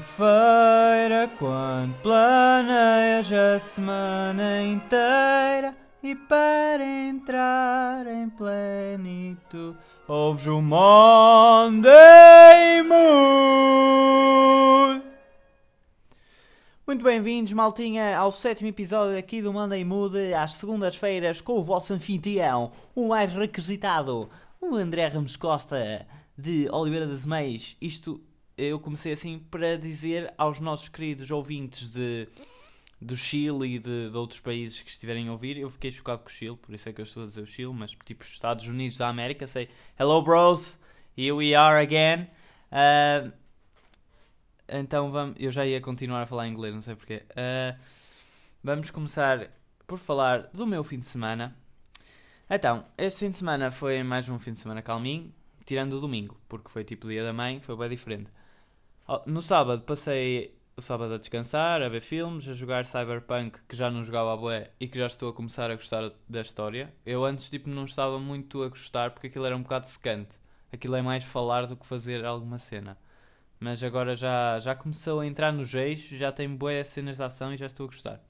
segunda-feira, 0.00 1.28
quando 1.38 1.92
planeias 2.02 3.30
a 3.32 3.58
semana 3.58 4.62
inteira 4.62 5.74
e 6.02 6.14
para 6.14 6.84
entrar 6.84 8.06
em 8.06 8.30
plenitude, 8.30 9.76
ouves 10.08 10.46
o 10.46 10.62
Monday 10.62 11.82
Mood. 12.82 13.82
Muito 16.86 17.02
bem-vindos, 17.02 17.52
maltinha, 17.52 18.16
ao 18.16 18.32
sétimo 18.32 18.68
episódio 18.68 19.18
aqui 19.18 19.42
do 19.42 19.52
Monday 19.52 19.84
Mood, 19.84 20.32
às 20.34 20.54
segundas-feiras, 20.54 21.40
com 21.40 21.58
o 21.58 21.62
vosso 21.62 21.92
anfitrião, 21.92 22.72
o 22.94 23.08
mais 23.08 23.32
requisitado, 23.32 24.30
o 24.60 24.74
André 24.76 25.08
Ramos 25.08 25.36
Costa, 25.36 26.06
de 26.36 26.68
Oliveira 26.70 27.06
das 27.06 27.26
Meias. 27.26 27.76
Isto 27.80 28.20
eu 28.56 28.78
comecei 28.78 29.12
assim 29.12 29.38
para 29.38 29.76
dizer 29.76 30.32
aos 30.36 30.60
nossos 30.60 30.88
queridos 30.88 31.30
ouvintes 31.30 31.90
de, 31.90 32.28
do 33.00 33.16
Chile 33.16 33.76
e 33.76 33.78
de, 33.78 34.10
de 34.10 34.16
outros 34.16 34.40
países 34.40 34.80
que 34.80 34.90
estiverem 34.90 35.28
a 35.28 35.32
ouvir. 35.32 35.56
Eu 35.56 35.70
fiquei 35.70 35.90
chocado 35.90 36.22
com 36.22 36.28
o 36.28 36.32
Chile, 36.32 36.56
por 36.56 36.74
isso 36.74 36.88
é 36.88 36.92
que 36.92 37.00
eu 37.00 37.04
estou 37.04 37.22
a 37.22 37.26
dizer 37.26 37.42
o 37.42 37.46
Chile, 37.46 37.72
mas 37.72 37.92
tipo 38.04 38.22
os 38.22 38.30
Estados 38.30 38.66
Unidos 38.66 38.98
da 38.98 39.08
América, 39.08 39.46
sei 39.46 39.68
Hello 39.98 40.22
bros, 40.22 40.78
here 41.16 41.32
we 41.32 41.54
are 41.54 41.80
again. 41.82 42.28
Uh, 42.70 43.32
então 44.68 45.10
vamos, 45.10 45.36
eu 45.38 45.50
já 45.50 45.66
ia 45.66 45.80
continuar 45.80 46.22
a 46.22 46.26
falar 46.26 46.48
inglês, 46.48 46.74
não 46.74 46.82
sei 46.82 46.94
porquê. 46.94 47.22
Uh, 47.30 47.78
vamos 48.62 48.90
começar 48.90 49.50
por 49.86 49.98
falar 49.98 50.48
do 50.54 50.66
meu 50.66 50.84
fim 50.84 50.98
de 50.98 51.06
semana. 51.06 51.56
Então, 52.48 52.84
este 52.98 53.20
fim 53.20 53.30
de 53.30 53.38
semana 53.38 53.70
foi 53.70 54.02
mais 54.02 54.28
um 54.28 54.38
fim 54.38 54.52
de 54.52 54.60
semana 54.60 54.82
calminho, 54.82 55.32
tirando 55.64 55.94
o 55.94 56.00
domingo, 56.00 56.38
porque 56.48 56.68
foi 56.68 56.84
tipo 56.84 57.08
dia 57.08 57.24
da 57.24 57.32
mãe, 57.32 57.60
foi 57.60 57.76
bem 57.76 57.88
diferente. 57.88 58.30
No 59.26 59.42
sábado 59.42 59.82
passei 59.82 60.56
o 60.76 60.80
sábado 60.80 61.14
a 61.14 61.18
descansar, 61.18 61.82
a 61.82 61.88
ver 61.88 62.00
filmes, 62.00 62.48
a 62.48 62.54
jogar 62.54 62.86
Cyberpunk, 62.86 63.58
que 63.68 63.76
já 63.76 63.90
não 63.90 64.02
jogava 64.02 64.32
a 64.32 64.36
bué 64.36 64.70
e 64.80 64.88
que 64.88 64.98
já 64.98 65.06
estou 65.06 65.28
a 65.28 65.32
começar 65.32 65.70
a 65.70 65.74
gostar 65.74 66.10
da 66.28 66.40
história. 66.40 66.92
Eu 67.04 67.24
antes 67.24 67.50
tipo 67.50 67.68
não 67.68 67.84
estava 67.84 68.18
muito 68.18 68.62
a 68.62 68.68
gostar 68.68 69.10
porque 69.10 69.26
aquilo 69.26 69.44
era 69.44 69.56
um 69.56 69.62
bocado 69.62 69.86
secante. 69.86 70.38
Aquilo 70.72 70.96
é 70.96 71.02
mais 71.02 71.24
falar 71.24 71.66
do 71.66 71.76
que 71.76 71.86
fazer 71.86 72.24
alguma 72.24 72.58
cena. 72.58 72.96
Mas 73.60 73.82
agora 73.82 74.16
já, 74.16 74.58
já 74.58 74.74
começou 74.74 75.20
a 75.20 75.26
entrar 75.26 75.52
nos 75.52 75.74
eixos, 75.74 76.18
já 76.18 76.32
tem 76.32 76.48
boas 76.48 76.88
cenas 76.88 77.16
de 77.16 77.22
ação 77.22 77.52
e 77.52 77.56
já 77.56 77.66
estou 77.66 77.84
a 77.84 77.86
gostar. 77.88 78.20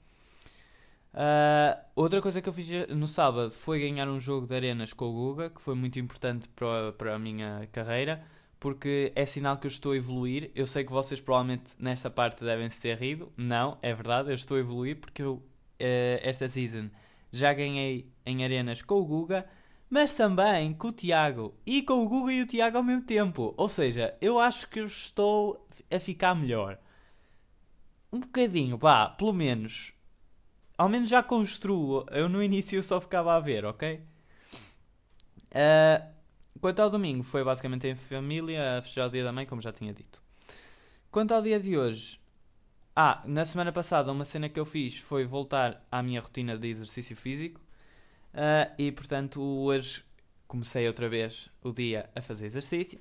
Uh, 1.13 1.79
outra 1.95 2.21
coisa 2.21 2.41
que 2.41 2.49
eu 2.49 2.53
fiz 2.53 2.87
no 2.89 3.07
sábado 3.07 3.51
foi 3.51 3.79
ganhar 3.79 4.09
um 4.09 4.19
jogo 4.19 4.47
de 4.47 4.55
arenas 4.55 4.93
com 4.93 5.05
o 5.05 5.13
Guga, 5.13 5.49
que 5.49 5.61
foi 5.61 5.75
muito 5.75 5.97
importante 5.97 6.49
para, 6.49 6.91
para 6.91 7.15
a 7.15 7.19
minha 7.19 7.67
carreira, 7.71 8.23
porque 8.63 9.11
é 9.13 9.25
sinal 9.25 9.57
que 9.57 9.67
eu 9.67 9.69
estou 9.69 9.91
a 9.91 9.97
evoluir. 9.97 10.49
Eu 10.55 10.65
sei 10.65 10.85
que 10.85 10.91
vocês 10.93 11.19
provavelmente 11.19 11.73
nesta 11.77 12.09
parte 12.09 12.45
devem 12.45 12.69
se 12.69 12.79
ter 12.79 12.97
rido. 12.97 13.29
Não, 13.35 13.77
é 13.81 13.93
verdade, 13.93 14.29
eu 14.29 14.35
estou 14.35 14.55
a 14.55 14.61
evoluir 14.61 15.01
porque 15.01 15.21
eu, 15.21 15.33
uh, 15.33 15.43
esta 16.21 16.47
season 16.47 16.89
já 17.29 17.51
ganhei 17.51 18.09
em 18.25 18.41
arenas 18.41 18.81
com 18.81 18.95
o 18.95 19.05
Guga, 19.05 19.45
mas 19.89 20.15
também 20.15 20.73
com 20.73 20.87
o 20.87 20.91
Tiago. 20.93 21.53
E 21.65 21.81
com 21.81 22.05
o 22.05 22.07
Guga 22.07 22.31
e 22.31 22.41
o 22.41 22.47
Tiago 22.47 22.77
ao 22.77 22.83
mesmo 22.83 23.01
tempo. 23.01 23.53
Ou 23.57 23.67
seja, 23.67 24.15
eu 24.21 24.39
acho 24.39 24.69
que 24.69 24.79
eu 24.79 24.85
estou 24.85 25.67
a 25.91 25.99
ficar 25.99 26.33
melhor. 26.33 26.79
Um 28.13 28.21
bocadinho, 28.21 28.79
pá, 28.79 29.09
pelo 29.09 29.33
menos 29.33 29.91
ao 30.77 30.87
menos 30.87 31.09
já 31.09 31.21
construo. 31.21 32.05
Eu 32.11 32.29
no 32.29 32.41
início 32.41 32.81
só 32.81 33.01
ficava 33.01 33.35
a 33.35 33.41
ver, 33.41 33.65
ok? 33.65 34.01
Uh, 35.51 36.13
quanto 36.59 36.81
ao 36.81 36.89
domingo, 36.89 37.23
foi 37.23 37.43
basicamente 37.43 37.87
em 37.87 37.95
família, 37.95 38.77
a 38.77 38.81
festejar 38.81 39.07
o 39.07 39.11
dia 39.11 39.23
da 39.23 39.31
mãe, 39.31 39.45
como 39.45 39.61
já 39.61 39.71
tinha 39.71 39.93
dito. 39.93 40.21
Quanto 41.11 41.33
ao 41.33 41.41
dia 41.41 41.59
de 41.59 41.77
hoje, 41.77 42.19
ah, 42.95 43.23
na 43.25 43.43
semana 43.43 43.71
passada, 43.71 44.11
uma 44.11 44.25
cena 44.25 44.47
que 44.47 44.59
eu 44.59 44.65
fiz 44.65 44.99
foi 44.99 45.25
voltar 45.25 45.83
à 45.91 46.03
minha 46.03 46.21
rotina 46.21 46.57
de 46.57 46.67
exercício 46.67 47.15
físico. 47.15 47.59
Uh, 48.33 48.73
e 48.77 48.91
portanto, 48.91 49.41
hoje 49.41 50.03
comecei 50.47 50.87
outra 50.87 51.09
vez 51.09 51.49
o 51.63 51.71
dia 51.71 52.09
a 52.15 52.21
fazer 52.21 52.45
exercício. 52.45 52.99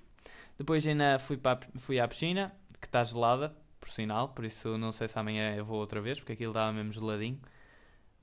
Depois 0.58 0.86
ainda 0.86 1.18
fui, 1.18 1.36
para, 1.36 1.60
fui 1.76 2.00
à 2.00 2.08
piscina, 2.08 2.54
que 2.80 2.86
está 2.86 3.04
gelada, 3.04 3.54
por 3.80 3.90
sinal, 3.90 4.28
por 4.28 4.44
isso 4.44 4.78
não 4.78 4.92
sei 4.92 5.08
se 5.08 5.18
amanhã 5.18 5.54
eu 5.54 5.64
vou 5.64 5.78
outra 5.78 6.00
vez, 6.00 6.18
porque 6.18 6.32
aquilo 6.32 6.52
estava 6.52 6.72
mesmo 6.72 6.92
geladinho. 6.92 7.40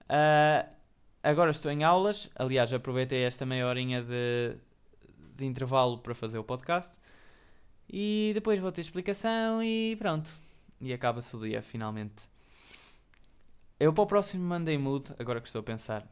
Uh, 0.06 0.76
agora 1.22 1.52
estou 1.52 1.72
em 1.72 1.84
aulas. 1.84 2.30
Aliás, 2.36 2.74
aproveitei 2.74 3.24
esta 3.24 3.46
meia 3.46 3.68
horinha 3.68 4.02
de, 4.02 4.56
de 5.40 5.46
intervalo 5.46 5.98
para 6.00 6.14
fazer 6.14 6.38
o 6.38 6.44
podcast. 6.44 6.98
E 7.92 8.32
depois 8.34 8.60
vou 8.60 8.72
ter 8.72 8.82
explicação 8.82 9.64
e 9.64 9.96
pronto. 9.98 10.32
E 10.80 10.94
acaba-se 10.94 11.36
o 11.36 11.40
dia, 11.40 11.62
finalmente. 11.62 12.30
Eu 13.80 13.94
para 13.94 14.04
o 14.04 14.08
próximo 14.08 14.46
Monday 14.46 14.78
Mood, 14.78 15.08
agora 15.18 15.42
que 15.42 15.48
estou 15.48 15.62
a 15.62 15.64
pensar, 15.64 16.06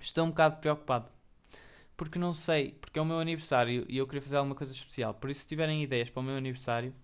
estou 0.00 0.24
um 0.24 0.28
bocado 0.28 0.56
preocupado. 0.56 1.08
Porque 1.96 2.18
não 2.18 2.32
sei, 2.32 2.72
porque 2.80 2.98
é 2.98 3.02
o 3.02 3.04
meu 3.04 3.18
aniversário 3.18 3.84
e 3.88 3.98
eu 3.98 4.06
queria 4.06 4.22
fazer 4.22 4.36
alguma 4.36 4.54
coisa 4.54 4.72
especial. 4.72 5.14
Por 5.14 5.30
isso, 5.30 5.40
se 5.42 5.48
tiverem 5.48 5.82
ideias 5.82 6.08
para 6.08 6.20
o 6.20 6.22
meu 6.22 6.36
aniversário, 6.36 6.94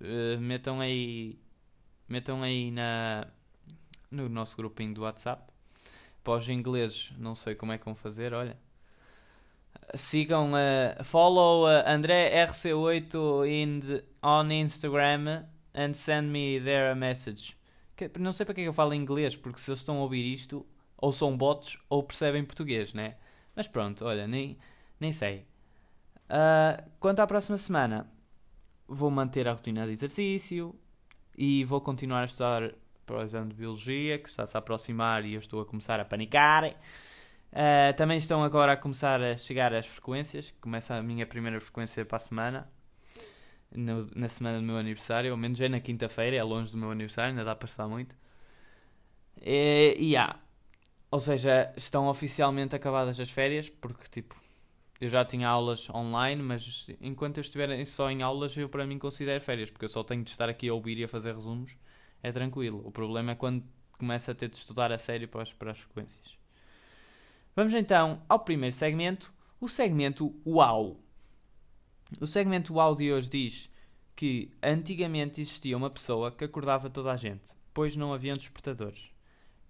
uh, 0.00 0.40
metam 0.40 0.80
aí. 0.80 1.38
Metam 2.08 2.42
aí 2.42 2.70
na, 2.70 3.26
no 4.10 4.28
nosso 4.28 4.56
grupinho 4.56 4.94
do 4.94 5.02
WhatsApp. 5.02 5.52
Para 6.22 6.34
os 6.34 6.48
ingleses, 6.48 7.12
não 7.18 7.34
sei 7.34 7.54
como 7.54 7.72
é 7.72 7.78
que 7.78 7.84
vão 7.84 7.94
fazer, 7.94 8.32
olha. 8.32 8.58
Sigam, 9.94 10.52
follow 11.02 11.66
uh, 11.66 11.82
André 11.86 12.34
RC8 12.46 13.48
in 13.48 13.80
the, 13.80 14.04
on 14.22 14.50
Instagram 14.50 15.44
and 15.74 15.94
send 15.94 16.30
me 16.30 16.60
there 16.60 16.90
a 16.90 16.94
message. 16.94 17.56
Que, 17.96 18.10
não 18.18 18.32
sei 18.32 18.44
para 18.44 18.52
é 18.52 18.54
que 18.56 18.62
eu 18.62 18.72
falo 18.72 18.94
inglês, 18.94 19.34
porque 19.34 19.60
se 19.60 19.70
eles 19.70 19.80
estão 19.80 19.98
a 19.98 20.02
ouvir 20.02 20.24
isto, 20.30 20.66
ou 20.96 21.12
são 21.12 21.36
bots 21.36 21.78
ou 21.88 22.02
percebem 22.02 22.44
português, 22.44 22.92
né? 22.92 23.16
Mas 23.54 23.66
pronto, 23.66 24.04
olha, 24.04 24.26
nem, 24.26 24.58
nem 25.00 25.12
sei. 25.12 25.46
Uh, 26.28 26.82
quanto 27.00 27.20
à 27.20 27.26
próxima 27.26 27.56
semana, 27.56 28.10
vou 28.86 29.10
manter 29.10 29.48
a 29.48 29.52
rotina 29.52 29.86
de 29.86 29.92
exercício 29.92 30.74
e 31.36 31.64
vou 31.64 31.80
continuar 31.80 32.22
a 32.22 32.24
estudar 32.26 32.74
para 33.06 33.18
o 33.18 33.22
exame 33.22 33.48
de 33.48 33.54
Biologia, 33.54 34.18
que 34.18 34.28
está-se 34.28 34.56
a 34.56 34.58
aproximar 34.58 35.24
e 35.24 35.34
eu 35.34 35.38
estou 35.38 35.60
a 35.60 35.66
começar 35.66 35.98
a 35.98 36.04
panicar. 36.04 36.74
Uh, 37.52 37.96
também 37.96 38.18
estão 38.18 38.44
agora 38.44 38.72
a 38.72 38.76
começar 38.76 39.20
a 39.22 39.36
chegar 39.36 39.72
as 39.74 39.86
frequências, 39.86 40.54
começa 40.60 40.94
a 40.94 41.02
minha 41.02 41.26
primeira 41.26 41.60
frequência 41.60 42.04
para 42.04 42.16
a 42.16 42.18
semana, 42.18 42.70
no, 43.74 44.08
na 44.14 44.28
semana 44.28 44.58
do 44.58 44.64
meu 44.64 44.76
aniversário, 44.76 45.30
ao 45.30 45.36
menos 45.36 45.60
é 45.60 45.68
na 45.68 45.80
quinta-feira, 45.80 46.36
é 46.36 46.42
longe 46.42 46.72
do 46.72 46.78
meu 46.78 46.90
aniversário, 46.90 47.30
ainda 47.30 47.44
dá 47.44 47.54
para 47.54 47.68
estar 47.68 47.88
muito. 47.88 48.16
E, 49.40 49.96
e 49.98 50.16
há. 50.16 50.36
Ou 51.10 51.20
seja, 51.20 51.72
estão 51.76 52.08
oficialmente 52.08 52.76
acabadas 52.76 53.18
as 53.20 53.30
férias, 53.30 53.70
porque 53.70 54.04
tipo, 54.10 54.36
eu 55.00 55.08
já 55.08 55.24
tinha 55.24 55.48
aulas 55.48 55.88
online, 55.90 56.42
mas 56.42 56.88
enquanto 57.00 57.38
eu 57.38 57.42
estiver 57.42 57.84
só 57.86 58.10
em 58.10 58.22
aulas, 58.22 58.56
eu 58.56 58.68
para 58.68 58.86
mim 58.86 58.98
considero 58.98 59.42
férias, 59.42 59.70
porque 59.70 59.84
eu 59.86 59.88
só 59.88 60.02
tenho 60.04 60.22
de 60.24 60.30
estar 60.30 60.48
aqui 60.48 60.68
a 60.68 60.74
ouvir 60.74 60.98
e 60.98 61.04
a 61.04 61.08
fazer 61.08 61.34
resumos 61.34 61.76
é 62.22 62.32
tranquilo. 62.32 62.82
O 62.84 62.90
problema 62.90 63.32
é 63.32 63.34
quando 63.34 63.64
começa 63.92 64.32
a 64.32 64.34
ter 64.34 64.48
de 64.48 64.56
estudar 64.56 64.92
a 64.92 64.98
sério 64.98 65.28
para 65.28 65.42
as, 65.42 65.52
para 65.52 65.70
as 65.72 65.78
frequências. 65.78 66.38
Vamos 67.58 67.74
então 67.74 68.22
ao 68.28 68.38
primeiro 68.38 68.72
segmento, 68.72 69.34
o 69.60 69.68
segmento 69.68 70.32
UAU. 70.46 71.02
O 72.20 72.24
segmento 72.24 72.74
UAU 72.74 72.94
de 72.94 73.12
hoje 73.12 73.28
diz 73.28 73.70
que 74.14 74.52
antigamente 74.62 75.40
existia 75.40 75.76
uma 75.76 75.90
pessoa 75.90 76.30
que 76.30 76.44
acordava 76.44 76.88
toda 76.88 77.10
a 77.10 77.16
gente, 77.16 77.56
pois 77.74 77.96
não 77.96 78.14
haviam 78.14 78.36
despertadores. 78.36 79.10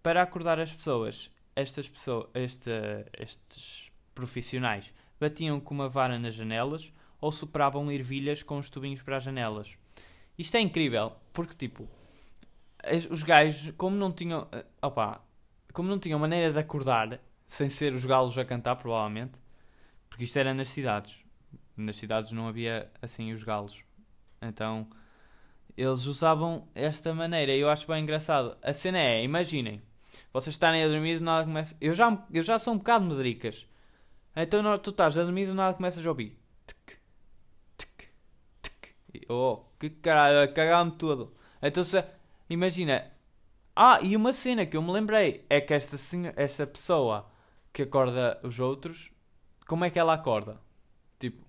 Para 0.02 0.20
acordar 0.20 0.60
as 0.60 0.70
pessoas, 0.70 1.30
estas 1.56 1.88
pessoas, 1.88 2.28
esta, 2.34 3.06
estes 3.18 3.90
profissionais 4.14 4.92
batiam 5.18 5.58
com 5.58 5.72
uma 5.72 5.88
vara 5.88 6.18
nas 6.18 6.34
janelas 6.34 6.92
ou 7.18 7.32
sopravam 7.32 7.90
ervilhas 7.90 8.42
com 8.42 8.58
os 8.58 8.68
tubinhos 8.68 9.00
para 9.00 9.16
as 9.16 9.24
janelas. 9.24 9.78
Isto 10.36 10.58
é 10.58 10.60
incrível, 10.60 11.12
porque 11.32 11.54
tipo, 11.54 11.88
os 13.08 13.22
gajos, 13.22 13.72
como 13.78 13.96
não 13.96 14.12
tinham. 14.12 14.46
Eh, 14.52 14.66
opa, 14.82 15.24
como 15.72 15.88
não 15.88 15.98
tinham 15.98 16.18
maneira 16.18 16.52
de 16.52 16.58
acordar 16.58 17.18
sem 17.48 17.70
ser 17.70 17.94
os 17.94 18.04
galos 18.04 18.36
a 18.36 18.44
cantar, 18.44 18.76
provavelmente, 18.76 19.32
porque 20.10 20.24
isto 20.24 20.38
era 20.38 20.52
nas 20.52 20.68
cidades. 20.68 21.24
Nas 21.74 21.96
cidades 21.96 22.30
não 22.30 22.46
havia 22.46 22.92
assim 23.00 23.32
os 23.32 23.42
galos. 23.42 23.82
Então 24.42 24.86
eles 25.76 26.04
usavam 26.04 26.68
esta 26.74 27.14
maneira 27.14 27.52
e 27.52 27.60
eu 27.60 27.70
acho 27.70 27.86
bem 27.86 28.02
engraçado. 28.02 28.56
A 28.62 28.72
cena 28.74 28.98
é, 28.98 29.24
imaginem, 29.24 29.80
vocês 30.32 30.54
estarem 30.54 30.84
a 30.84 30.88
dormir 30.88 31.16
e 31.16 31.20
nada 31.20 31.46
começa. 31.46 31.74
Eu 31.80 31.94
já, 31.94 32.26
eu 32.30 32.42
já 32.42 32.58
sou 32.58 32.74
um 32.74 32.78
bocado 32.78 33.06
medricas. 33.06 33.66
Então 34.36 34.78
tu 34.78 34.90
estás 34.90 35.16
a 35.16 35.24
dormir 35.24 35.48
e 35.48 35.52
nada 35.54 35.74
começas 35.74 36.04
a 36.04 36.08
ouvir. 36.08 36.38
Tic, 36.66 36.98
tic, 37.78 38.10
tic. 38.62 39.30
Oh, 39.30 39.64
que 39.78 39.88
caralho, 39.88 40.52
cagar-me 40.52 40.92
todo. 40.92 41.34
Então 41.62 41.82
se 41.82 42.04
Imagina. 42.50 43.10
Ah, 43.74 44.00
e 44.02 44.16
uma 44.16 44.32
cena 44.32 44.66
que 44.66 44.76
eu 44.76 44.82
me 44.82 44.90
lembrei 44.90 45.46
é 45.48 45.60
que 45.60 45.72
esta, 45.72 45.96
esta 46.36 46.66
pessoa 46.66 47.30
que 47.72 47.82
acorda 47.82 48.40
os 48.42 48.58
outros, 48.58 49.10
como 49.66 49.84
é 49.84 49.90
que 49.90 49.98
ela 49.98 50.14
acorda? 50.14 50.60
Tipo, 51.18 51.44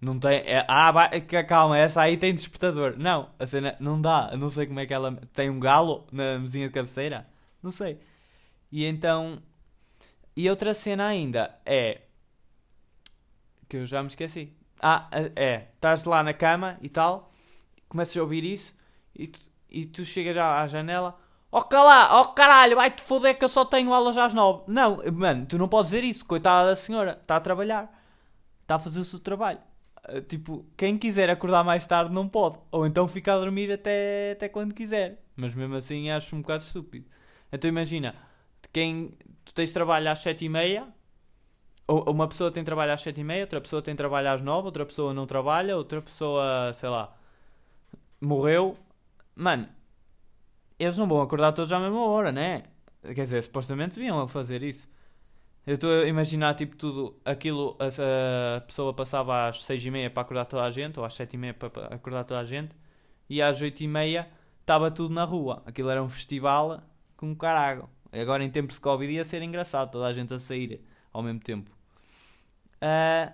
Não 0.00 0.18
tem. 0.18 0.38
É, 0.40 0.64
ah, 0.68 0.92
vai, 0.92 1.20
calma, 1.46 1.78
essa 1.78 2.02
aí 2.02 2.16
tem 2.16 2.34
despertador. 2.34 2.94
Não, 2.98 3.30
a 3.38 3.46
cena 3.46 3.76
não 3.80 4.00
dá. 4.00 4.36
Não 4.36 4.48
sei 4.50 4.66
como 4.66 4.80
é 4.80 4.86
que 4.86 4.92
ela. 4.92 5.12
Tem 5.32 5.48
um 5.50 5.58
galo 5.58 6.06
na 6.12 6.38
mesinha 6.38 6.66
de 6.68 6.74
cabeceira? 6.74 7.26
Não 7.62 7.70
sei. 7.70 7.98
E 8.70 8.84
então. 8.84 9.42
E 10.36 10.48
outra 10.50 10.74
cena 10.74 11.06
ainda 11.06 11.58
é. 11.64 12.02
Que 13.68 13.78
eu 13.78 13.86
já 13.86 14.02
me 14.02 14.08
esqueci. 14.08 14.52
Ah, 14.80 15.08
é. 15.36 15.68
Estás 15.74 16.04
lá 16.04 16.22
na 16.22 16.34
cama 16.34 16.78
e 16.82 16.88
tal. 16.88 17.30
Começas 17.88 18.16
a 18.16 18.22
ouvir 18.22 18.44
isso. 18.44 18.76
E 19.14 19.26
tu, 19.28 19.40
e 19.70 19.86
tu 19.86 20.04
chegas 20.04 20.36
à, 20.36 20.60
à 20.62 20.66
janela. 20.66 21.18
Oh, 21.56 21.62
cala, 21.62 22.20
oh 22.20 22.24
caralho, 22.30 22.74
vai-te 22.74 23.00
foder 23.00 23.38
que 23.38 23.44
eu 23.44 23.48
só 23.48 23.64
tenho 23.64 23.94
aulas 23.94 24.16
às 24.18 24.34
nove. 24.34 24.64
Não, 24.66 25.00
mano, 25.12 25.46
tu 25.46 25.56
não 25.56 25.68
podes 25.68 25.92
dizer 25.92 26.02
isso. 26.02 26.26
Coitada 26.26 26.70
da 26.70 26.74
senhora. 26.74 27.16
Está 27.22 27.36
a 27.36 27.40
trabalhar. 27.40 27.96
Está 28.62 28.74
a 28.74 28.78
fazer 28.80 28.98
o 28.98 29.04
seu 29.04 29.20
trabalho. 29.20 29.60
Uh, 30.08 30.20
tipo, 30.20 30.66
quem 30.76 30.98
quiser 30.98 31.30
acordar 31.30 31.62
mais 31.62 31.86
tarde 31.86 32.12
não 32.12 32.28
pode. 32.28 32.58
Ou 32.72 32.84
então 32.84 33.06
fica 33.06 33.32
a 33.34 33.38
dormir 33.38 33.70
até, 33.70 34.32
até 34.32 34.48
quando 34.48 34.74
quiser. 34.74 35.22
Mas 35.36 35.54
mesmo 35.54 35.76
assim 35.76 36.10
acho 36.10 36.34
um 36.34 36.40
bocado 36.40 36.64
estúpido. 36.64 37.06
Então 37.52 37.68
imagina, 37.68 38.16
quem 38.72 39.16
tu 39.44 39.54
tens 39.54 39.70
trabalho 39.70 40.10
às 40.10 40.18
sete 40.18 40.44
e 40.44 40.48
meia, 40.48 40.88
ou 41.86 42.10
uma 42.10 42.26
pessoa 42.26 42.50
tem 42.50 42.64
trabalho 42.64 42.92
às 42.92 43.00
sete 43.00 43.20
e 43.20 43.24
meia, 43.24 43.44
outra 43.44 43.60
pessoa 43.60 43.80
tem 43.80 43.94
trabalho 43.94 44.28
às 44.28 44.42
nove, 44.42 44.66
outra 44.66 44.84
pessoa 44.84 45.14
não 45.14 45.24
trabalha, 45.24 45.76
outra 45.76 46.02
pessoa, 46.02 46.72
sei 46.74 46.88
lá, 46.88 47.16
morreu. 48.20 48.76
Mano, 49.36 49.68
eles 50.84 50.98
não 50.98 51.08
vão 51.08 51.20
acordar 51.22 51.52
todos 51.52 51.72
à 51.72 51.80
mesma 51.80 52.06
hora, 52.06 52.30
né? 52.30 52.64
Quer 53.02 53.22
dizer, 53.22 53.42
supostamente 53.42 53.96
deviam 53.96 54.26
fazer 54.28 54.62
isso. 54.62 54.86
Eu 55.66 55.74
estou 55.74 55.90
a 55.90 56.06
imaginar, 56.06 56.54
tipo, 56.54 56.76
tudo 56.76 57.18
aquilo, 57.24 57.76
a, 57.78 58.56
a 58.56 58.60
pessoa 58.60 58.92
passava 58.92 59.48
às 59.48 59.62
seis 59.62 59.84
e 59.84 59.90
meia 59.90 60.10
para 60.10 60.22
acordar 60.22 60.44
toda 60.44 60.62
a 60.62 60.70
gente, 60.70 60.98
ou 60.98 61.04
às 61.04 61.14
sete 61.14 61.34
e 61.34 61.36
meia 61.38 61.54
para 61.54 61.86
acordar 61.86 62.24
toda 62.24 62.40
a 62.40 62.44
gente, 62.44 62.74
e 63.28 63.40
às 63.40 63.60
oito 63.62 63.82
e 63.82 63.88
meia 63.88 64.28
estava 64.60 64.90
tudo 64.90 65.14
na 65.14 65.24
rua. 65.24 65.62
Aquilo 65.66 65.88
era 65.88 66.02
um 66.02 66.08
festival 66.08 66.82
com 67.16 67.34
caralho. 67.34 67.88
Agora 68.12 68.44
em 68.44 68.50
tempos 68.50 68.76
de 68.76 68.80
Covid 68.80 69.12
ia 69.12 69.24
ser 69.24 69.42
engraçado, 69.42 69.90
toda 69.90 70.06
a 70.06 70.12
gente 70.12 70.32
a 70.34 70.38
sair 70.38 70.84
ao 71.12 71.22
mesmo 71.22 71.40
tempo. 71.40 71.70
Uh, 72.76 73.32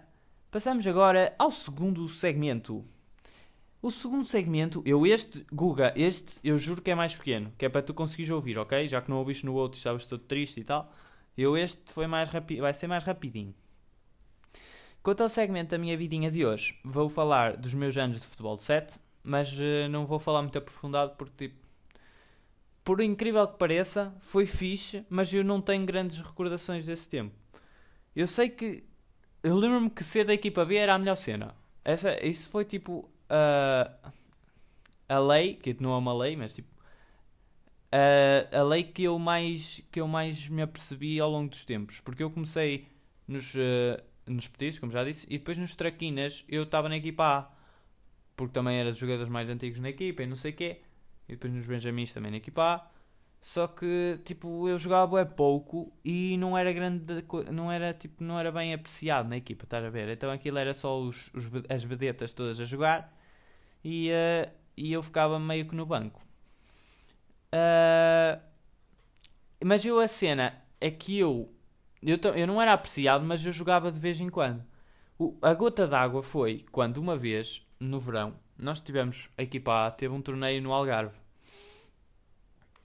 passamos 0.50 0.87
agora 0.87 1.35
ao 1.38 1.50
segundo 1.50 2.06
segmento. 2.08 2.85
O 3.82 3.91
segundo 3.91 4.27
segmento, 4.27 4.82
eu 4.85 5.06
este, 5.06 5.44
Guga, 5.50 5.94
este 5.97 6.38
eu 6.44 6.59
juro 6.59 6.82
que 6.82 6.91
é 6.91 6.94
mais 6.94 7.17
pequeno, 7.17 7.50
que 7.56 7.65
é 7.65 7.69
para 7.69 7.81
tu 7.81 7.94
conseguires 7.94 8.31
ouvir, 8.31 8.59
ok? 8.59 8.87
Já 8.87 9.00
que 9.00 9.09
não 9.09 9.17
ouviste 9.17 9.47
no 9.47 9.55
outro, 9.55 9.79
estavas 9.79 10.06
todo 10.06 10.21
triste 10.21 10.61
e 10.61 10.65
tal. 10.65 10.93
Eu 11.37 11.56
este 11.56 11.91
foi 11.91 12.06
mais 12.06 12.29
rápido, 12.29 12.61
vai 12.61 12.75
ser 12.75 12.87
mais 12.87 13.05
rapidinho. 13.05 13.55
Quanto 15.03 15.23
ao 15.23 15.31
segmento 15.31 15.71
da 15.71 15.79
minha 15.79 15.97
vidinha 15.97 16.31
de 16.31 16.44
hoje, 16.44 16.79
vou 16.85 17.09
falar 17.09 17.56
dos 17.56 17.73
meus 17.73 17.97
anos 17.97 18.21
de 18.21 18.27
futebol 18.27 18.55
de 18.55 18.65
7, 18.65 19.00
mas 19.23 19.50
uh, 19.55 19.88
não 19.88 20.05
vou 20.05 20.19
falar 20.19 20.43
muito 20.43 20.59
aprofundado 20.59 21.15
porque 21.17 21.49
tipo, 21.49 21.67
por 22.85 23.00
incrível 23.00 23.49
que 23.49 23.56
pareça, 23.56 24.15
foi 24.19 24.44
fixe, 24.44 25.06
mas 25.09 25.33
eu 25.33 25.43
não 25.43 25.59
tenho 25.59 25.87
grandes 25.87 26.21
recordações 26.21 26.85
desse 26.85 27.09
tempo. 27.09 27.35
Eu 28.15 28.26
sei 28.26 28.50
que 28.50 28.85
eu 29.43 29.56
lembro-me 29.56 29.88
que 29.88 30.05
ser 30.05 30.25
da 30.26 30.35
equipa 30.35 30.67
B 30.67 30.76
era 30.76 30.94
a 30.94 30.99
melhor 30.99 31.15
cena. 31.15 31.55
Essa, 31.83 32.23
isso 32.23 32.50
foi 32.50 32.67
tipo 32.67 33.11
uh, 33.31 34.12
a 35.09 35.19
lei, 35.19 35.55
que 35.55 35.77
não 35.81 35.93
é 35.93 35.99
uma 35.99 36.12
lei, 36.12 36.37
mas 36.37 36.55
tipo 36.55 36.71
uh, 37.93 38.56
a 38.56 38.62
lei 38.62 38.85
que 38.85 39.03
eu 39.05 39.19
mais 39.19 39.82
que 39.91 40.00
eu 40.00 40.09
mais 40.09 40.49
me 40.49 40.62
apercebi 40.62 41.21
ao 41.21 41.31
longo 41.31 41.50
dos 41.50 41.65
tempos, 41.65 42.00
porque 42.00 42.23
eu 42.23 42.31
comecei 42.31 42.87
nos 43.27 43.55
uh, 43.55 44.03
nos 44.27 44.49
petis, 44.49 44.79
como 44.79 44.93
já 44.93 45.05
disse, 45.05 45.27
e 45.29 45.38
depois 45.38 45.59
nos 45.59 45.75
traquinas 45.75 46.44
eu 46.49 46.62
estava 46.62 46.88
na 46.88 46.97
equipa 46.97 47.25
A, 47.25 47.50
porque 48.37 48.53
também 48.53 48.79
era 48.79 48.91
dos 48.91 48.99
jogadores 48.99 49.31
mais 49.31 49.49
antigos 49.49 49.81
na 49.81 49.88
equipa 49.91 50.23
e 50.23 50.26
não 50.26 50.37
sei 50.37 50.53
o 50.53 50.55
quê, 50.55 50.81
e 51.29 51.33
depois 51.33 51.53
nos 51.53 51.67
benjamins 51.67 52.12
também 52.12 52.31
na 52.31 52.37
equipa 52.38 52.62
A. 52.62 52.91
Só 53.43 53.67
que, 53.67 54.21
tipo, 54.23 54.69
eu 54.69 54.76
jogava 54.79 55.19
é 55.19 55.25
pouco 55.25 55.91
e 56.05 56.37
não 56.37 56.59
era 56.59 56.71
grande, 56.75 57.25
não 57.50 57.73
era, 57.73 57.94
tipo, 57.94 58.23
não 58.23 58.38
era 58.38 58.53
bem 58.53 58.75
apreciado 58.75 59.31
na 59.31 59.38
equipa, 59.38 59.65
estás 59.65 59.83
a 59.83 59.88
ver? 59.88 60.11
Então 60.11 60.31
aquilo 60.31 60.59
era 60.59 60.75
só 60.75 61.00
os, 61.00 61.31
os 61.33 61.49
as 61.71 61.83
vedetas 61.83 62.35
todas 62.35 62.61
a 62.61 62.65
jogar 62.65 63.11
e, 63.85 64.11
uh, 64.11 64.50
e 64.77 64.93
eu 64.93 65.03
ficava 65.03 65.38
meio 65.38 65.67
que 65.67 65.75
no 65.75 65.87
banco. 65.87 66.21
Uh, 67.53 68.41
mas 69.65 69.85
eu 69.85 69.99
a 69.99 70.09
cena 70.09 70.62
é 70.81 70.91
que 70.91 71.19
eu, 71.19 71.53
eu, 72.03 72.19
eu 72.35 72.47
não 72.47 72.61
era 72.61 72.73
apreciado, 72.73 73.25
mas 73.25 73.44
eu 73.44 73.53
jogava 73.53 73.91
de 73.91 73.99
vez 73.99 74.21
em 74.21 74.29
quando. 74.29 74.65
O, 75.19 75.37
a 75.43 75.53
gota 75.53 75.87
d'água 75.87 76.23
foi 76.23 76.65
quando 76.71 76.99
uma 76.99 77.17
vez, 77.17 77.67
no 77.79 78.00
verão, 78.00 78.35
nós 78.56 78.81
tivemos, 78.81 79.29
a 79.37 79.43
equipa 79.43 79.87
A 79.87 79.91
teve 79.91 80.15
um 80.15 80.23
torneio 80.23 80.62
no 80.62 80.73
Algarve. 80.73 81.19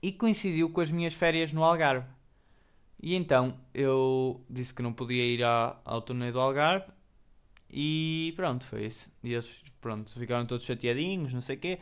E 0.02 0.12
coincidiu 0.12 0.70
com 0.70 0.80
as 0.80 0.90
minhas 0.90 1.14
férias 1.14 1.52
no 1.52 1.64
Algarve. 1.64 2.06
E 3.02 3.14
então 3.14 3.58
eu 3.72 4.44
disse 4.48 4.74
que 4.74 4.82
não 4.82 4.92
podia 4.92 5.24
ir 5.24 5.42
à, 5.44 5.78
ao 5.84 6.00
torneio 6.00 6.32
do 6.32 6.40
Algarve 6.40 6.86
e 7.70 8.32
pronto, 8.36 8.64
foi 8.64 8.86
isso. 8.86 9.10
E 9.22 9.32
eles, 9.32 9.62
pronto, 9.80 10.12
ficaram 10.18 10.46
todos 10.46 10.64
chateadinhos, 10.64 11.32
não 11.32 11.40
sei 11.40 11.56
o 11.56 11.58
quê. 11.58 11.78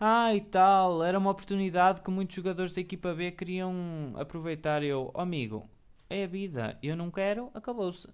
Ah, 0.00 0.34
e 0.34 0.40
tal, 0.40 1.02
era 1.02 1.18
uma 1.18 1.30
oportunidade 1.30 2.00
que 2.02 2.10
muitos 2.10 2.36
jogadores 2.36 2.72
da 2.72 2.80
equipa 2.80 3.14
B 3.14 3.32
queriam 3.32 4.14
aproveitar. 4.16 4.82
Eu, 4.82 5.10
oh, 5.14 5.20
amigo, 5.20 5.68
é 6.08 6.24
a 6.24 6.26
vida, 6.26 6.78
eu 6.82 6.96
não 6.96 7.10
quero, 7.10 7.50
acabou-se. 7.54 8.08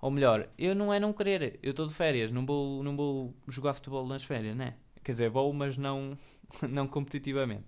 Ou 0.00 0.10
melhor, 0.10 0.48
eu 0.58 0.74
não 0.74 0.92
é 0.92 1.00
não 1.00 1.12
querer, 1.12 1.58
eu 1.62 1.70
estou 1.70 1.86
de 1.86 1.94
férias, 1.94 2.30
não 2.30 2.44
vou, 2.44 2.82
não 2.82 2.96
vou 2.96 3.34
jogar 3.48 3.74
futebol 3.74 4.06
nas 4.06 4.22
férias, 4.24 4.56
né? 4.56 4.74
Quer 5.02 5.12
dizer, 5.12 5.30
vou, 5.30 5.52
mas 5.52 5.78
não, 5.78 6.16
não 6.68 6.86
competitivamente. 6.86 7.66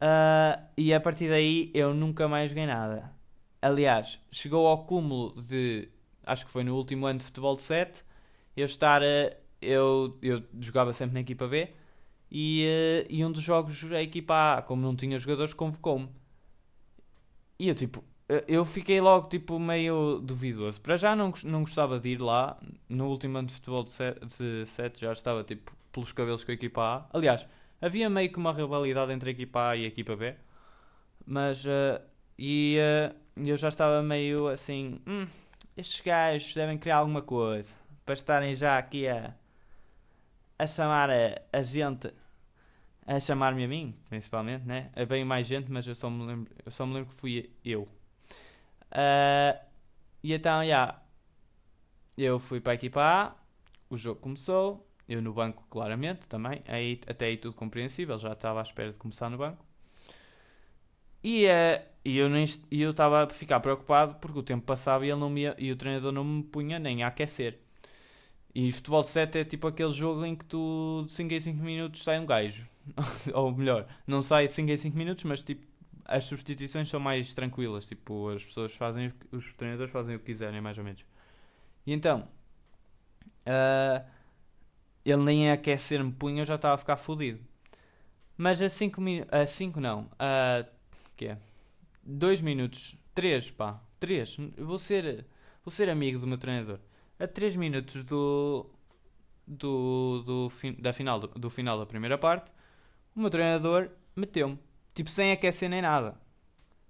Uh, 0.00 0.60
e 0.76 0.92
a 0.92 1.00
partir 1.00 1.28
daí 1.28 1.70
eu 1.74 1.94
nunca 1.94 2.28
mais 2.28 2.50
joguei 2.50 2.66
nada. 2.66 3.12
Aliás, 3.62 4.20
chegou 4.30 4.66
ao 4.66 4.84
cúmulo 4.84 5.40
de 5.40 5.88
acho 6.26 6.44
que 6.44 6.50
foi 6.50 6.64
no 6.64 6.76
último 6.76 7.06
ano 7.06 7.18
de 7.18 7.24
futebol 7.24 7.56
de 7.56 7.62
7, 7.62 8.04
eu 8.56 8.66
estar 8.66 9.02
a, 9.02 9.36
eu, 9.60 10.16
eu 10.22 10.42
jogava 10.60 10.92
sempre 10.92 11.14
na 11.14 11.20
equipa 11.20 11.46
B 11.48 11.70
e, 12.30 12.66
uh, 12.66 13.06
e 13.08 13.24
um 13.24 13.32
dos 13.32 13.42
jogos 13.42 13.84
a 13.92 14.02
equipa 14.02 14.58
A, 14.58 14.62
como 14.62 14.82
não 14.82 14.96
tinha 14.96 15.18
jogadores, 15.18 15.54
convocou-me. 15.54 16.08
E 17.58 17.68
eu 17.68 17.74
tipo, 17.74 18.04
eu 18.48 18.64
fiquei 18.64 19.00
logo 19.00 19.28
tipo 19.28 19.58
meio 19.58 20.18
duvidoso. 20.20 20.80
Para 20.80 20.96
já 20.96 21.14
não, 21.14 21.32
não 21.44 21.60
gostava 21.60 22.00
de 22.00 22.10
ir 22.10 22.20
lá. 22.20 22.58
No 22.88 23.08
último 23.08 23.38
ano 23.38 23.48
de 23.48 23.54
futebol 23.54 23.84
de 23.84 23.92
7 24.66 25.00
já 25.00 25.12
estava 25.12 25.44
tipo 25.44 25.76
pelos 25.92 26.12
cabelos 26.12 26.42
com 26.44 26.50
a 26.50 26.54
equipa 26.54 26.82
A. 26.82 27.16
Aliás, 27.16 27.46
havia 27.80 28.10
meio 28.10 28.30
que 28.32 28.38
uma 28.38 28.52
rivalidade 28.52 29.12
entre 29.12 29.30
a 29.30 29.32
equipa 29.32 29.70
A 29.70 29.76
e 29.76 29.84
a 29.84 29.88
equipa 29.88 30.16
B. 30.16 30.34
Mas 31.26 31.64
uh, 31.64 32.00
e 32.38 32.78
uh, 32.80 33.14
eu 33.46 33.56
já 33.56 33.68
estava 33.68 34.02
meio 34.02 34.48
assim, 34.48 35.00
hum, 35.06 35.26
estes 35.76 36.00
gajos 36.00 36.54
devem 36.54 36.78
criar 36.78 36.98
alguma 36.98 37.22
coisa 37.22 37.74
para 38.04 38.14
estarem 38.14 38.54
já 38.54 38.78
aqui 38.78 39.08
a, 39.08 39.34
a 40.58 40.66
chamar 40.66 41.10
a, 41.10 41.40
a 41.52 41.62
gente, 41.62 42.12
a 43.06 43.18
chamar-me 43.18 43.64
a 43.64 43.68
mim, 43.68 43.96
principalmente, 44.08 44.64
né? 44.64 44.90
É 44.94 45.04
bem 45.04 45.24
mais 45.24 45.46
gente, 45.46 45.70
mas 45.70 45.86
eu 45.86 45.94
só 45.94 46.08
me 46.10 46.24
lembro, 46.24 46.54
eu 46.64 46.70
só 46.70 46.86
me 46.86 46.94
lembro 46.94 47.08
que 47.10 47.14
fui 47.14 47.50
eu. 47.64 47.82
Uh, 48.92 49.58
e 50.22 50.32
então, 50.32 50.60
já, 50.60 50.64
yeah, 50.64 51.02
eu 52.16 52.38
fui 52.38 52.60
para 52.60 52.72
a 52.72 52.74
equipa 52.74 53.02
A, 53.02 53.34
o 53.90 53.96
jogo 53.96 54.20
começou, 54.20 54.88
eu 55.08 55.20
no 55.20 55.32
banco, 55.32 55.64
claramente, 55.68 56.28
também, 56.28 56.62
aí, 56.66 57.00
até 57.06 57.26
aí 57.26 57.36
tudo 57.36 57.54
compreensível, 57.54 58.18
já 58.18 58.32
estava 58.32 58.60
à 58.60 58.62
espera 58.62 58.92
de 58.92 58.98
começar 58.98 59.28
no 59.28 59.38
banco. 59.38 59.64
E, 61.24 61.46
uh, 61.46 61.82
e 62.04 62.18
eu 62.82 62.90
estava 62.90 63.24
a 63.24 63.30
ficar 63.30 63.58
preocupado 63.60 64.16
porque 64.16 64.38
o 64.38 64.42
tempo 64.42 64.66
passava 64.66 65.06
e, 65.06 65.10
ele 65.10 65.18
não 65.18 65.30
me 65.30 65.42
ia, 65.42 65.56
e 65.58 65.72
o 65.72 65.76
treinador 65.76 66.12
não 66.12 66.22
me 66.22 66.42
punha 66.42 66.78
nem 66.78 67.02
a 67.02 67.08
aquecer. 67.08 67.58
E 68.54 68.70
futebol 68.70 69.00
de 69.00 69.08
7 69.08 69.38
é 69.38 69.44
tipo 69.44 69.66
aquele 69.66 69.92
jogo 69.92 70.24
em 70.24 70.36
que 70.36 70.44
tu 70.44 71.04
de 71.06 71.12
5 71.12 71.32
em 71.32 71.40
5 71.40 71.64
minutos 71.64 72.04
sai 72.04 72.20
um 72.20 72.26
gajo. 72.26 72.66
Ou 73.32 73.50
melhor, 73.50 73.86
não 74.06 74.22
sai 74.22 74.46
5 74.46 74.70
em 74.70 74.76
5 74.76 74.96
minutos, 74.96 75.24
mas 75.24 75.42
tipo 75.42 75.66
as 76.04 76.24
substituições 76.24 76.88
são 76.88 77.00
mais 77.00 77.32
tranquilas. 77.34 77.86
Tipo, 77.86 78.28
as 78.30 78.44
pessoas 78.44 78.72
fazem, 78.74 79.12
os 79.32 79.54
treinadores 79.54 79.92
fazem 79.92 80.16
o 80.16 80.18
que 80.18 80.26
quiserem, 80.26 80.60
mais 80.60 80.76
ou 80.78 80.84
menos. 80.84 81.04
E 81.86 81.92
então, 81.92 82.24
uh, 83.46 84.04
ele 85.04 85.22
nem 85.22 85.50
a 85.50 85.54
aquecer 85.54 86.02
me 86.04 86.12
punha, 86.12 86.42
eu 86.42 86.46
já 86.46 86.56
estava 86.56 86.74
a 86.74 86.78
ficar 86.78 86.96
fodido. 86.96 87.40
Mas 88.36 88.60
a 88.60 88.68
5 88.68 89.00
minutos, 89.00 89.32
a 89.32 89.46
5 89.46 89.80
não, 89.80 90.10
a 90.18 90.64
que 91.16 91.26
é 91.26 91.38
2 92.02 92.40
minutos, 92.40 92.96
3 93.14 93.50
pá, 93.52 93.80
3, 93.98 94.36
vou 94.58 94.78
ser, 94.78 95.26
vou 95.64 95.70
ser 95.70 95.88
amigo 95.88 96.18
do 96.18 96.26
meu 96.26 96.38
treinador. 96.38 96.78
A 97.18 97.26
3 97.26 97.56
minutos 97.56 98.04
do, 98.04 98.70
do, 99.46 100.22
do, 100.22 100.52
da 100.78 100.92
final, 100.92 101.20
do, 101.20 101.28
do 101.28 101.50
final 101.50 101.78
da 101.78 101.86
primeira 101.86 102.18
parte, 102.18 102.50
o 103.14 103.20
meu 103.20 103.30
treinador 103.30 103.90
meteu-me, 104.16 104.58
tipo 104.94 105.10
sem 105.10 105.32
aquecer 105.32 105.68
nem 105.68 105.82
nada. 105.82 106.20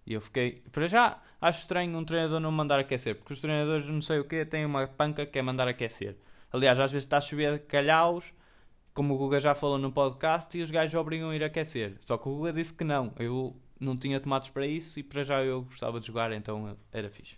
E 0.07 0.13
eu 0.13 0.21
fiquei, 0.21 0.63
para 0.71 0.87
já, 0.87 1.23
acho 1.41 1.61
estranho 1.61 1.97
um 1.97 2.05
treinador 2.05 2.41
não 2.41 2.53
mandar 2.53 2.79
aquecer, 2.79 3.15
porque 3.17 3.33
os 3.33 3.41
treinadores, 3.41 3.87
não 3.87 4.03
sei 4.03 4.19
o 4.19 4.25
que, 4.25 4.45
têm 4.45 4.67
uma 4.67 4.87
panca 4.87 5.25
que 5.25 5.39
é 5.39 5.43
mandar 5.43 5.67
aquecer. 5.69 6.17
Aliás, 6.53 6.79
às 6.79 6.93
vezes 6.93 7.05
está 7.05 7.19
a 7.19 7.21
chover 7.21 7.67
calhaus, 7.67 8.35
como 8.93 9.15
o 9.15 9.19
Guga 9.19 9.41
já 9.41 9.55
falou 9.55 9.79
no 9.79 9.91
podcast, 9.91 10.57
e 10.57 10.63
os 10.63 10.71
gajos 10.71 10.95
obrigam 10.95 11.31
a 11.31 11.37
ir 11.37 11.43
aquecer. 11.43 11.97
Só 12.01 12.19
que 12.19 12.29
o 12.29 12.37
Guga 12.37 12.53
disse 12.53 12.75
que 12.75 12.85
não. 12.85 13.13
Eu 13.19 13.57
não 13.85 13.97
tinha 13.97 14.19
tomates 14.21 14.51
para 14.51 14.67
isso 14.67 14.99
e 14.99 15.03
para 15.03 15.23
já 15.23 15.43
eu 15.43 15.63
gostava 15.63 16.01
de 16.01 16.07
jogar, 16.07 16.33
então 16.33 16.77
era 16.93 17.11
fixe. 17.11 17.37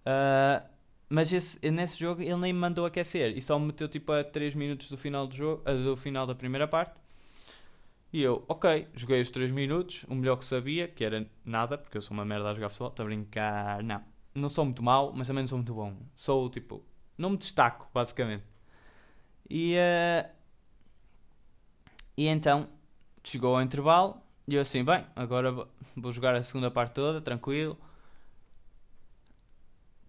Uh, 0.00 0.66
mas 1.08 1.32
esse, 1.32 1.70
nesse 1.70 1.98
jogo 1.98 2.22
ele 2.22 2.36
nem 2.36 2.52
me 2.52 2.58
mandou 2.58 2.84
aquecer 2.84 3.36
e 3.36 3.42
só 3.42 3.58
me 3.58 3.66
meteu 3.66 3.88
tipo 3.88 4.12
a 4.12 4.24
3 4.24 4.54
minutos 4.54 4.88
do 4.88 4.96
final 4.96 5.26
do 5.26 5.34
jogo, 5.34 5.62
do 5.64 5.96
final 5.96 6.26
da 6.26 6.34
primeira 6.34 6.66
parte. 6.66 6.98
E 8.12 8.22
eu, 8.22 8.44
ok, 8.48 8.88
joguei 8.94 9.20
os 9.20 9.30
3 9.30 9.50
minutos, 9.50 10.04
o 10.08 10.14
melhor 10.14 10.36
que 10.36 10.44
sabia, 10.44 10.88
que 10.88 11.04
era 11.04 11.28
nada, 11.44 11.76
porque 11.76 11.98
eu 11.98 12.02
sou 12.02 12.16
uma 12.16 12.24
merda 12.24 12.50
a 12.50 12.54
jogar 12.54 12.68
futebol, 12.70 12.88
estou 12.88 13.04
a 13.04 13.06
brincar, 13.06 13.82
não. 13.82 14.02
Não 14.34 14.48
sou 14.48 14.64
muito 14.64 14.82
mau, 14.82 15.12
mas 15.14 15.26
também 15.26 15.42
não 15.42 15.48
sou 15.48 15.58
muito 15.58 15.74
bom. 15.74 15.96
Sou 16.14 16.48
tipo, 16.50 16.84
não 17.18 17.30
me 17.30 17.36
destaco, 17.36 17.88
basicamente. 17.92 18.44
E, 19.48 19.76
uh, 19.76 20.28
e 22.16 22.26
então, 22.26 22.68
chegou 23.22 23.56
ao 23.56 23.62
intervalo, 23.62 24.20
e 24.48 24.54
eu 24.54 24.62
assim, 24.62 24.84
bem, 24.84 25.04
agora 25.16 25.52
vou 25.96 26.12
jogar 26.12 26.34
a 26.34 26.42
segunda 26.42 26.70
parte 26.70 26.94
toda, 26.94 27.20
tranquilo. 27.20 27.76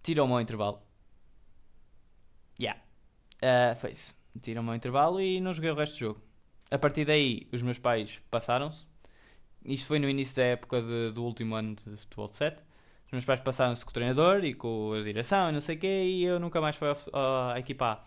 Tirou-me 0.02 0.32
ao 0.32 0.40
intervalo. 0.40 0.80
Yeah. 2.60 2.80
Uh, 3.42 3.74
foi 3.76 3.92
isso. 3.92 4.16
Tirou-me 4.40 4.68
ao 4.68 4.76
intervalo 4.76 5.20
e 5.20 5.40
não 5.40 5.52
joguei 5.52 5.70
o 5.70 5.74
resto 5.74 5.94
do 5.94 5.98
jogo. 5.98 6.22
A 6.70 6.78
partir 6.78 7.04
daí, 7.04 7.48
os 7.52 7.62
meus 7.62 7.78
pais 7.78 8.22
passaram-se. 8.30 8.86
Isto 9.64 9.86
foi 9.88 9.98
no 9.98 10.08
início 10.08 10.36
da 10.36 10.44
época 10.44 10.80
de, 10.80 11.10
do 11.12 11.24
último 11.24 11.54
ano 11.54 11.74
de 11.74 11.96
futebol 11.96 12.28
de 12.28 12.36
7. 12.36 12.62
Os 13.06 13.12
meus 13.12 13.24
pais 13.24 13.40
passaram-se 13.40 13.84
com 13.84 13.90
o 13.90 13.94
treinador 13.94 14.44
e 14.44 14.54
com 14.54 14.92
a 14.92 15.02
direção 15.02 15.48
e 15.48 15.52
não 15.52 15.60
sei 15.60 15.76
o 15.76 15.78
quê, 15.78 16.04
e 16.04 16.24
eu 16.24 16.38
nunca 16.38 16.60
mais 16.60 16.76
fui 16.76 16.88
à 17.12 17.58
equipa 17.58 17.86
A. 17.86 18.04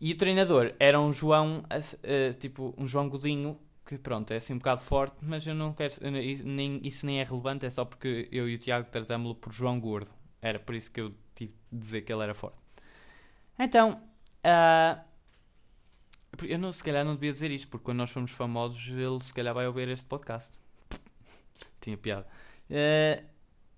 E 0.00 0.12
o 0.12 0.16
treinador 0.16 0.74
era 0.80 1.00
um 1.00 1.12
João, 1.12 1.60
uh, 1.60 2.34
tipo, 2.34 2.74
um 2.76 2.86
João 2.86 3.08
Godinho, 3.08 3.58
que 3.92 3.98
pronto, 3.98 4.30
é 4.32 4.36
assim 4.36 4.54
um 4.54 4.58
bocado 4.58 4.80
forte, 4.80 5.16
mas 5.20 5.46
eu 5.46 5.54
não 5.54 5.74
quero, 5.74 5.94
nem, 6.44 6.80
isso 6.82 7.04
nem 7.04 7.20
é 7.20 7.24
relevante, 7.24 7.66
é 7.66 7.70
só 7.70 7.84
porque 7.84 8.26
eu 8.32 8.48
e 8.48 8.54
o 8.54 8.58
Tiago 8.58 8.88
tratámos-lo 8.90 9.34
por 9.34 9.52
João 9.52 9.78
Gordo. 9.78 10.10
Era 10.40 10.58
por 10.58 10.74
isso 10.74 10.90
que 10.90 11.00
eu 11.00 11.14
tive 11.34 11.52
de 11.70 11.78
dizer 11.78 12.00
que 12.00 12.10
ele 12.10 12.22
era 12.22 12.34
forte. 12.34 12.56
Então, 13.58 14.02
uh, 14.44 14.98
eu 16.42 16.58
não, 16.58 16.72
se 16.72 16.82
calhar 16.82 17.04
não 17.04 17.14
devia 17.14 17.32
dizer 17.34 17.50
isto, 17.50 17.68
porque 17.68 17.84
quando 17.84 17.98
nós 17.98 18.10
formos 18.10 18.30
famosos, 18.30 18.88
ele 18.88 19.22
se 19.22 19.32
calhar 19.34 19.52
vai 19.52 19.66
ouvir 19.66 19.88
este 19.88 20.06
podcast. 20.06 20.56
Tinha 21.78 21.98
piada. 21.98 22.26
Uh, 22.70 23.26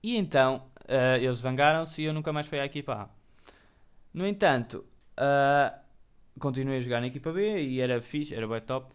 e 0.00 0.16
então, 0.16 0.71
uh, 0.85 1.16
eles 1.16 1.38
zangaram-se 1.38 2.02
e 2.02 2.04
eu 2.04 2.14
nunca 2.14 2.33
mais 2.33 2.47
fui 2.47 2.61
à 2.61 2.64
equipa 2.64 2.92
A. 2.92 3.09
No 4.12 4.25
entanto, 4.25 4.87
continuei 6.38 6.78
a 6.78 6.80
jogar 6.80 7.00
na 7.00 7.09
equipa 7.09 7.33
B 7.33 7.62
e 7.62 7.80
era 7.80 8.00
fixe, 8.00 8.33
era 8.33 8.47
bem 8.47 8.61
top. 8.61 8.93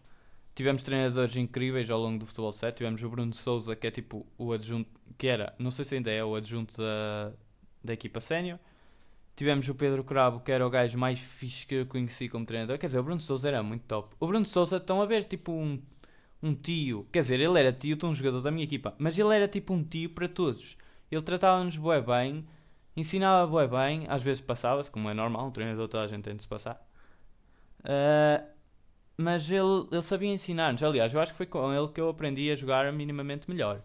Tivemos 0.60 0.82
treinadores 0.82 1.36
incríveis 1.36 1.88
ao 1.88 1.98
longo 1.98 2.18
do 2.18 2.26
futebol 2.26 2.52
7. 2.52 2.76
Tivemos 2.76 3.02
o 3.02 3.08
Bruno 3.08 3.32
Souza, 3.32 3.74
que 3.74 3.86
é 3.86 3.90
tipo 3.90 4.26
o 4.36 4.52
adjunto, 4.52 4.90
que 5.16 5.26
era, 5.26 5.54
não 5.58 5.70
sei 5.70 5.86
se 5.86 5.94
ainda 5.94 6.10
é, 6.10 6.22
o 6.22 6.34
adjunto 6.34 6.76
da, 6.76 7.32
da 7.82 7.94
equipa 7.94 8.20
sénior. 8.20 8.58
Tivemos 9.34 9.66
o 9.70 9.74
Pedro 9.74 10.04
Cravo, 10.04 10.40
que 10.40 10.52
era 10.52 10.66
o 10.66 10.68
gajo 10.68 10.98
mais 10.98 11.18
fixe 11.18 11.66
que 11.66 11.76
eu 11.76 11.86
conheci 11.86 12.28
como 12.28 12.44
treinador. 12.44 12.76
Quer 12.76 12.88
dizer, 12.88 12.98
o 12.98 13.02
Bruno 13.02 13.22
Souza 13.22 13.48
era 13.48 13.62
muito 13.62 13.84
top. 13.86 14.14
O 14.20 14.26
Bruno 14.26 14.44
Souza, 14.44 14.76
estão 14.76 15.00
a 15.00 15.06
ver, 15.06 15.24
tipo 15.24 15.50
um, 15.50 15.80
um 16.42 16.54
tio. 16.54 17.08
Quer 17.10 17.20
dizer, 17.20 17.40
ele 17.40 17.58
era 17.58 17.72
tio 17.72 17.96
de 17.96 18.04
um 18.04 18.14
jogador 18.14 18.42
da 18.42 18.50
minha 18.50 18.64
equipa. 18.64 18.94
Mas 18.98 19.18
ele 19.18 19.34
era 19.34 19.48
tipo 19.48 19.72
um 19.72 19.82
tio 19.82 20.10
para 20.10 20.28
todos. 20.28 20.76
Ele 21.10 21.22
tratava-nos 21.22 21.78
bué 21.78 22.02
bem, 22.02 22.46
ensinava 22.94 23.50
bué 23.50 23.66
bem. 23.66 24.04
Às 24.10 24.22
vezes 24.22 24.42
passava-se, 24.42 24.90
como 24.90 25.08
é 25.08 25.14
normal, 25.14 25.46
um 25.46 25.50
treinador 25.50 25.88
toda 25.88 26.04
a 26.04 26.06
gente 26.06 26.24
tem 26.24 26.36
de 26.36 26.42
se 26.42 26.48
passar. 26.48 26.86
Uh, 27.78 28.59
mas 29.20 29.50
ele, 29.50 29.86
ele 29.92 30.02
sabia 30.02 30.32
ensinar-nos. 30.32 30.82
Aliás, 30.82 31.12
eu 31.12 31.20
acho 31.20 31.32
que 31.32 31.36
foi 31.36 31.46
com 31.46 31.72
ele 31.72 31.88
que 31.88 32.00
eu 32.00 32.08
aprendi 32.08 32.50
a 32.50 32.56
jogar 32.56 32.90
minimamente 32.92 33.48
melhor. 33.48 33.82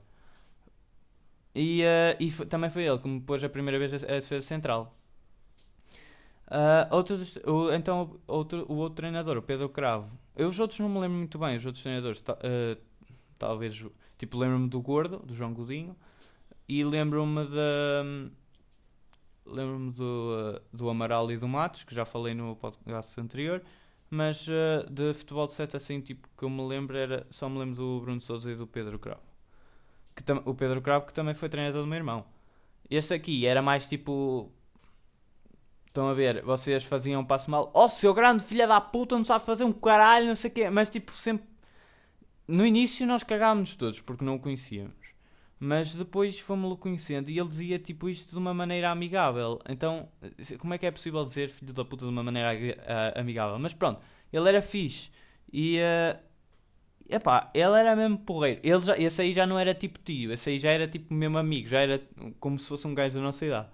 E, 1.54 1.84
uh, 1.84 2.18
e 2.20 2.32
também 2.48 2.70
foi 2.70 2.84
ele 2.84 2.98
que 2.98 3.08
me 3.08 3.22
pôs 3.22 3.44
a 3.44 3.50
primeira 3.50 3.80
vez 3.80 4.04
a, 4.04 4.08
a 4.08 4.20
defesa 4.20 4.46
central. 4.46 4.96
Uh, 6.48 7.51
o, 7.51 7.74
então, 7.74 8.20
outro, 8.27 8.65
o 8.70 8.75
outro 8.75 8.96
treinador, 8.96 9.38
o 9.38 9.42
Pedro 9.42 9.70
Cravo. 9.70 10.12
Eu 10.36 10.50
os 10.50 10.60
outros 10.60 10.80
não 10.80 10.89
me 10.89 11.00
lembro 11.00 11.18
muito 11.18 11.39
bem, 11.39 11.58
os 11.58 11.65
outros 11.65 11.82
treinadores. 11.82 12.22
Uh, 12.22 12.80
talvez, 13.38 13.86
tipo, 14.18 14.38
lembro-me 14.38 14.68
do 14.68 14.82
Gordo, 14.82 15.20
do 15.20 15.34
João 15.34 15.54
Godinho. 15.54 15.96
E 16.68 16.84
lembro-me 16.84 17.46
da. 17.46 18.04
Lembro-me 19.46 19.92
do, 19.92 20.62
do 20.74 20.89
Amaral 20.89 21.32
e 21.32 21.38
do 21.38 21.48
Matos, 21.48 21.84
que 21.84 21.94
já 21.94 22.04
falei 22.04 22.34
no 22.34 22.56
podcast 22.56 23.20
anterior. 23.22 23.62
Mas 24.10 24.48
uh, 24.48 24.90
de 24.90 25.14
futebol 25.14 25.48
de 25.48 25.54
7 25.54 25.76
assim, 25.76 26.00
tipo, 26.00 26.28
que 26.38 26.44
eu 26.44 26.50
me 26.50 26.62
lembro 26.66 26.98
era. 26.98 27.26
Só 27.30 27.50
me 27.50 27.60
lembro 27.60 27.76
do 27.76 28.02
Bruno 28.02 28.22
Souza 28.22 28.52
e 28.52 28.56
do 28.56 28.68
Pedro 28.68 29.00
Cravo. 29.00 29.22
Que 30.16 30.24
o 30.46 30.54
Pedro 30.54 30.82
Cravo 30.82 31.06
que 31.06 31.14
também 31.14 31.34
foi 31.34 31.50
treinador 31.50 31.82
do 31.82 31.88
meu 31.88 31.98
irmão. 31.98 32.26
Este 32.90 33.14
aqui 33.14 33.46
era 33.46 33.62
mais 33.62 33.90
tipo. 33.90 34.52
Estão 35.88 36.10
a 36.10 36.14
ver, 36.14 36.44
vocês 36.44 36.84
faziam 36.84 37.22
um 37.22 37.26
passo 37.26 37.50
mal. 37.50 37.72
Oh, 37.74 37.88
seu 37.88 38.14
grande 38.14 38.44
filha 38.44 38.68
da 38.68 38.82
puta, 38.82 39.18
não 39.18 39.24
sabe 39.24 39.46
fazer 39.46 39.64
um 39.64 39.72
caralho, 39.72 40.28
não 40.28 40.36
sei 40.36 40.52
o 40.52 40.54
quê. 40.54 40.70
Mas 40.70 40.90
tipo, 40.90 41.12
sempre. 41.14 41.48
No 42.48 42.66
início 42.66 43.08
nós 43.08 43.24
cagámos 43.24 43.76
todos 43.76 44.02
porque 44.02 44.24
não 44.24 44.36
o 44.36 44.40
conhecíamos. 44.40 45.05
Mas 45.60 45.96
depois 45.96 46.40
fomos-lo 46.40 46.78
conhecendo 46.78 47.30
e 47.30 47.40
ele 47.40 47.48
dizia 47.48 47.80
tipo 47.80 48.10
isto 48.10 48.32
de 48.32 48.38
uma 48.38 48.54
maneira 48.54 48.92
amigável. 48.92 49.60
Então, 49.70 50.10
como 50.60 50.74
é 50.74 50.78
que 50.78 50.86
é 50.86 50.92
possível 50.92 51.24
dizer 51.24 51.50
filho 51.50 51.74
da 51.74 51.86
puta 51.86 52.06
de 52.06 52.12
uma 52.12 52.24
maneira 52.24 52.52
uh, 52.54 53.20
amigável? 53.20 53.58
Mas 53.58 53.74
pronto, 53.74 54.02
ele 54.32 54.50
era 54.50 54.62
fixe. 54.62 55.10
E. 55.52 55.80
Uh, 55.80 56.20
epá, 57.10 57.50
ele 57.54 57.80
era 57.80 57.96
mesmo 57.96 58.18
porreiro. 58.18 58.60
Ele 58.64 58.82
já, 58.82 58.98
esse 58.98 59.22
aí 59.22 59.34
já 59.34 59.46
não 59.46 59.58
era 59.58 59.74
tipo 59.74 59.98
tio, 60.00 60.34
esse 60.34 60.50
aí 60.50 60.60
já 60.60 60.72
era 60.72 60.88
tipo 60.88 61.14
mesmo 61.14 61.38
amigo, 61.38 61.68
já 61.68 61.80
era 61.80 62.02
como 62.40 62.60
se 62.60 62.68
fosse 62.68 62.86
um 62.88 62.94
gajo 62.94 63.16
da 63.16 63.22
nossa 63.22 63.46
idade. 63.46 63.70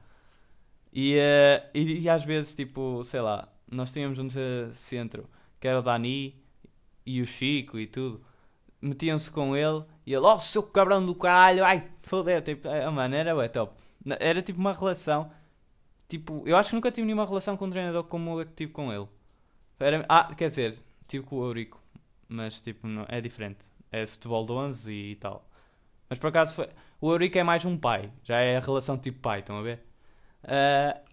E, 0.93 1.15
uh, 1.17 1.69
e, 1.73 2.01
e, 2.01 2.09
às 2.09 2.23
vezes, 2.23 2.55
tipo, 2.55 3.03
sei 3.03 3.21
lá, 3.21 3.47
nós 3.69 3.91
tínhamos 3.93 4.19
um 4.19 4.27
centro 4.73 5.29
que 5.59 5.67
era 5.67 5.79
o 5.79 5.81
Dani 5.81 6.35
e 7.05 7.21
o 7.21 7.25
Chico 7.25 7.79
e 7.79 7.87
tudo 7.87 8.21
metiam-se 8.81 9.29
com 9.29 9.55
ele 9.55 9.83
e 10.05 10.13
ele, 10.13 10.25
oh, 10.25 10.39
seu 10.39 10.63
cabrão 10.63 11.05
do 11.05 11.13
caralho, 11.15 11.63
ai, 11.63 11.87
fodeu, 12.01 12.41
tipo, 12.41 12.67
é, 12.67 12.89
mano, 12.89 13.15
era 13.15 13.35
bem 13.35 13.49
top. 13.49 13.75
Era 14.19 14.41
tipo 14.41 14.59
uma 14.59 14.73
relação, 14.73 15.31
tipo, 16.07 16.43
eu 16.45 16.57
acho 16.57 16.69
que 16.69 16.75
nunca 16.75 16.91
tive 16.91 17.05
nenhuma 17.05 17.25
relação 17.25 17.55
com 17.55 17.65
um 17.65 17.69
treinador 17.69 18.03
como 18.05 18.39
eu 18.39 18.45
tive 18.45 18.71
com 18.71 18.91
ele. 18.91 19.07
Era, 19.79 20.05
ah, 20.09 20.33
quer 20.35 20.47
dizer, 20.47 20.75
tive 21.07 21.25
com 21.25 21.37
o 21.37 21.45
Eurico, 21.45 21.81
mas 22.27 22.59
tipo, 22.61 22.87
não, 22.87 23.05
é 23.07 23.21
diferente. 23.21 23.67
É 23.91 24.05
futebol 24.05 24.45
de 24.45 24.51
11 24.53 24.91
e, 24.93 25.11
e 25.11 25.15
tal. 25.15 25.47
Mas 26.09 26.19
por 26.19 26.27
acaso 26.27 26.53
foi, 26.53 26.69
o 26.99 27.11
Eurico 27.11 27.37
é 27.37 27.43
mais 27.43 27.65
um 27.65 27.77
pai, 27.77 28.11
já 28.23 28.39
é 28.41 28.57
a 28.57 28.59
relação 28.59 28.97
tipo 28.97 29.19
pai, 29.19 29.39
estão 29.39 29.57
a 29.57 29.61
ver? 29.61 29.85
Uh, 30.43 31.11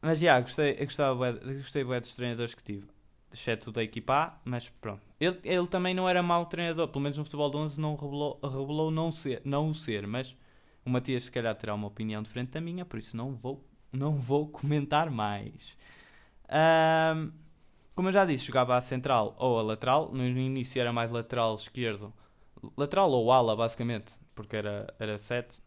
mas 0.00 0.18
já, 0.18 0.26
yeah, 0.26 0.40
gostei, 0.40 0.76
eu 0.78 1.58
gostei 1.58 1.84
bem 1.84 2.00
dos 2.00 2.16
treinadores 2.16 2.54
que 2.54 2.62
tive 2.62 2.86
exceto 3.32 3.72
da 3.72 3.82
equipa 3.82 4.14
A, 4.14 4.40
mas 4.44 4.68
pronto. 4.68 5.02
Ele, 5.22 5.38
ele 5.44 5.66
também 5.68 5.94
não 5.94 6.08
era 6.08 6.20
mau 6.20 6.46
treinador, 6.46 6.88
pelo 6.88 7.00
menos 7.00 7.16
no 7.16 7.22
futebol 7.22 7.48
de 7.48 7.56
11 7.56 7.80
não 7.80 7.94
revelou, 7.94 8.40
revelou 8.42 8.90
não, 8.90 9.12
ser, 9.12 9.40
não 9.44 9.70
o 9.70 9.74
ser, 9.74 10.04
mas 10.04 10.36
o 10.84 10.90
Matias 10.90 11.22
se 11.22 11.30
calhar 11.30 11.54
terá 11.54 11.72
uma 11.74 11.86
opinião 11.86 12.20
diferente 12.24 12.50
da 12.50 12.60
minha, 12.60 12.84
por 12.84 12.98
isso 12.98 13.16
não 13.16 13.32
vou, 13.32 13.64
não 13.92 14.16
vou 14.18 14.48
comentar 14.48 15.12
mais. 15.12 15.76
Um, 16.50 17.30
como 17.94 18.08
eu 18.08 18.12
já 18.12 18.24
disse, 18.24 18.46
jogava 18.46 18.76
a 18.76 18.80
central 18.80 19.36
ou 19.38 19.60
a 19.60 19.62
lateral, 19.62 20.10
no 20.12 20.26
início 20.26 20.80
era 20.80 20.92
mais 20.92 21.08
lateral 21.12 21.54
esquerdo, 21.54 22.12
lateral 22.76 23.08
ou 23.12 23.30
ala 23.30 23.54
basicamente, 23.54 24.14
porque 24.34 24.56
era, 24.56 24.92
era 24.98 25.16
7. 25.16 25.62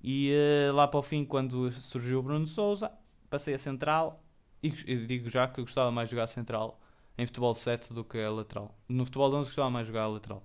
E 0.00 0.32
uh, 0.70 0.72
lá 0.76 0.86
para 0.86 1.00
o 1.00 1.02
fim, 1.02 1.24
quando 1.24 1.72
surgiu 1.72 2.20
o 2.20 2.22
Bruno 2.22 2.46
Souza, 2.46 2.92
passei 3.28 3.54
a 3.54 3.58
central 3.58 4.22
e, 4.62 4.70
digo 4.70 5.28
já 5.28 5.48
que 5.48 5.58
eu 5.58 5.64
gostava 5.64 5.90
mais 5.90 6.08
de 6.08 6.14
jogar 6.14 6.28
central 6.28 6.80
em 7.18 7.26
futebol 7.26 7.54
7 7.54 7.92
do 7.92 8.04
que 8.04 8.18
a 8.18 8.30
lateral. 8.30 8.74
No 8.88 9.04
futebol 9.04 9.32
11 9.34 9.46
gostava 9.46 9.70
mais 9.70 9.86
de 9.86 9.92
jogar 9.92 10.04
a 10.04 10.08
lateral. 10.08 10.42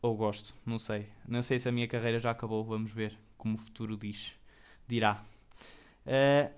Ou 0.00 0.16
gosto, 0.16 0.54
não 0.64 0.78
sei. 0.78 1.08
Não 1.26 1.42
sei 1.42 1.58
se 1.58 1.68
a 1.68 1.72
minha 1.72 1.86
carreira 1.86 2.18
já 2.18 2.30
acabou, 2.30 2.64
vamos 2.64 2.90
ver 2.90 3.18
como 3.36 3.54
o 3.54 3.58
futuro 3.58 3.96
diz. 3.96 4.38
Dirá. 4.86 5.22
Uh, 6.06 6.52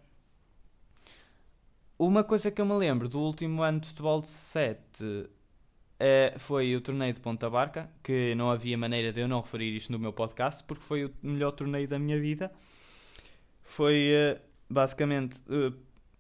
uma 1.99 2.25
coisa 2.25 2.51
que 2.51 2.61
eu 2.61 2.67
me 2.67 2.75
lembro 2.75 3.09
do 3.09 3.19
último 3.21 3.63
ano 3.63 3.81
de 3.81 3.89
futebol 3.89 4.21
de 4.21 4.29
7 4.29 5.05
uh, 5.05 5.31
eh, 5.99 6.35
foi 6.39 6.75
o 6.75 6.81
torneio 6.81 7.15
de 7.15 7.21
Ponta 7.21 7.49
Barca, 7.49 7.91
que 8.03 8.35
não 8.35 8.51
havia 8.51 8.77
maneira 8.77 9.13
de 9.13 9.21
eu 9.21 9.29
não 9.29 9.41
referir 9.41 9.75
isto 9.77 9.93
no 9.93 9.99
meu 9.99 10.13
podcast, 10.13 10.65
porque 10.65 10.83
foi 10.83 11.05
o 11.05 11.15
melhor 11.23 11.53
torneio 11.53 11.87
da 11.87 11.99
minha 11.99 12.19
vida. 12.19 12.51
Foi 13.63 14.11
uh, 14.11 14.41
basicamente 14.69 15.43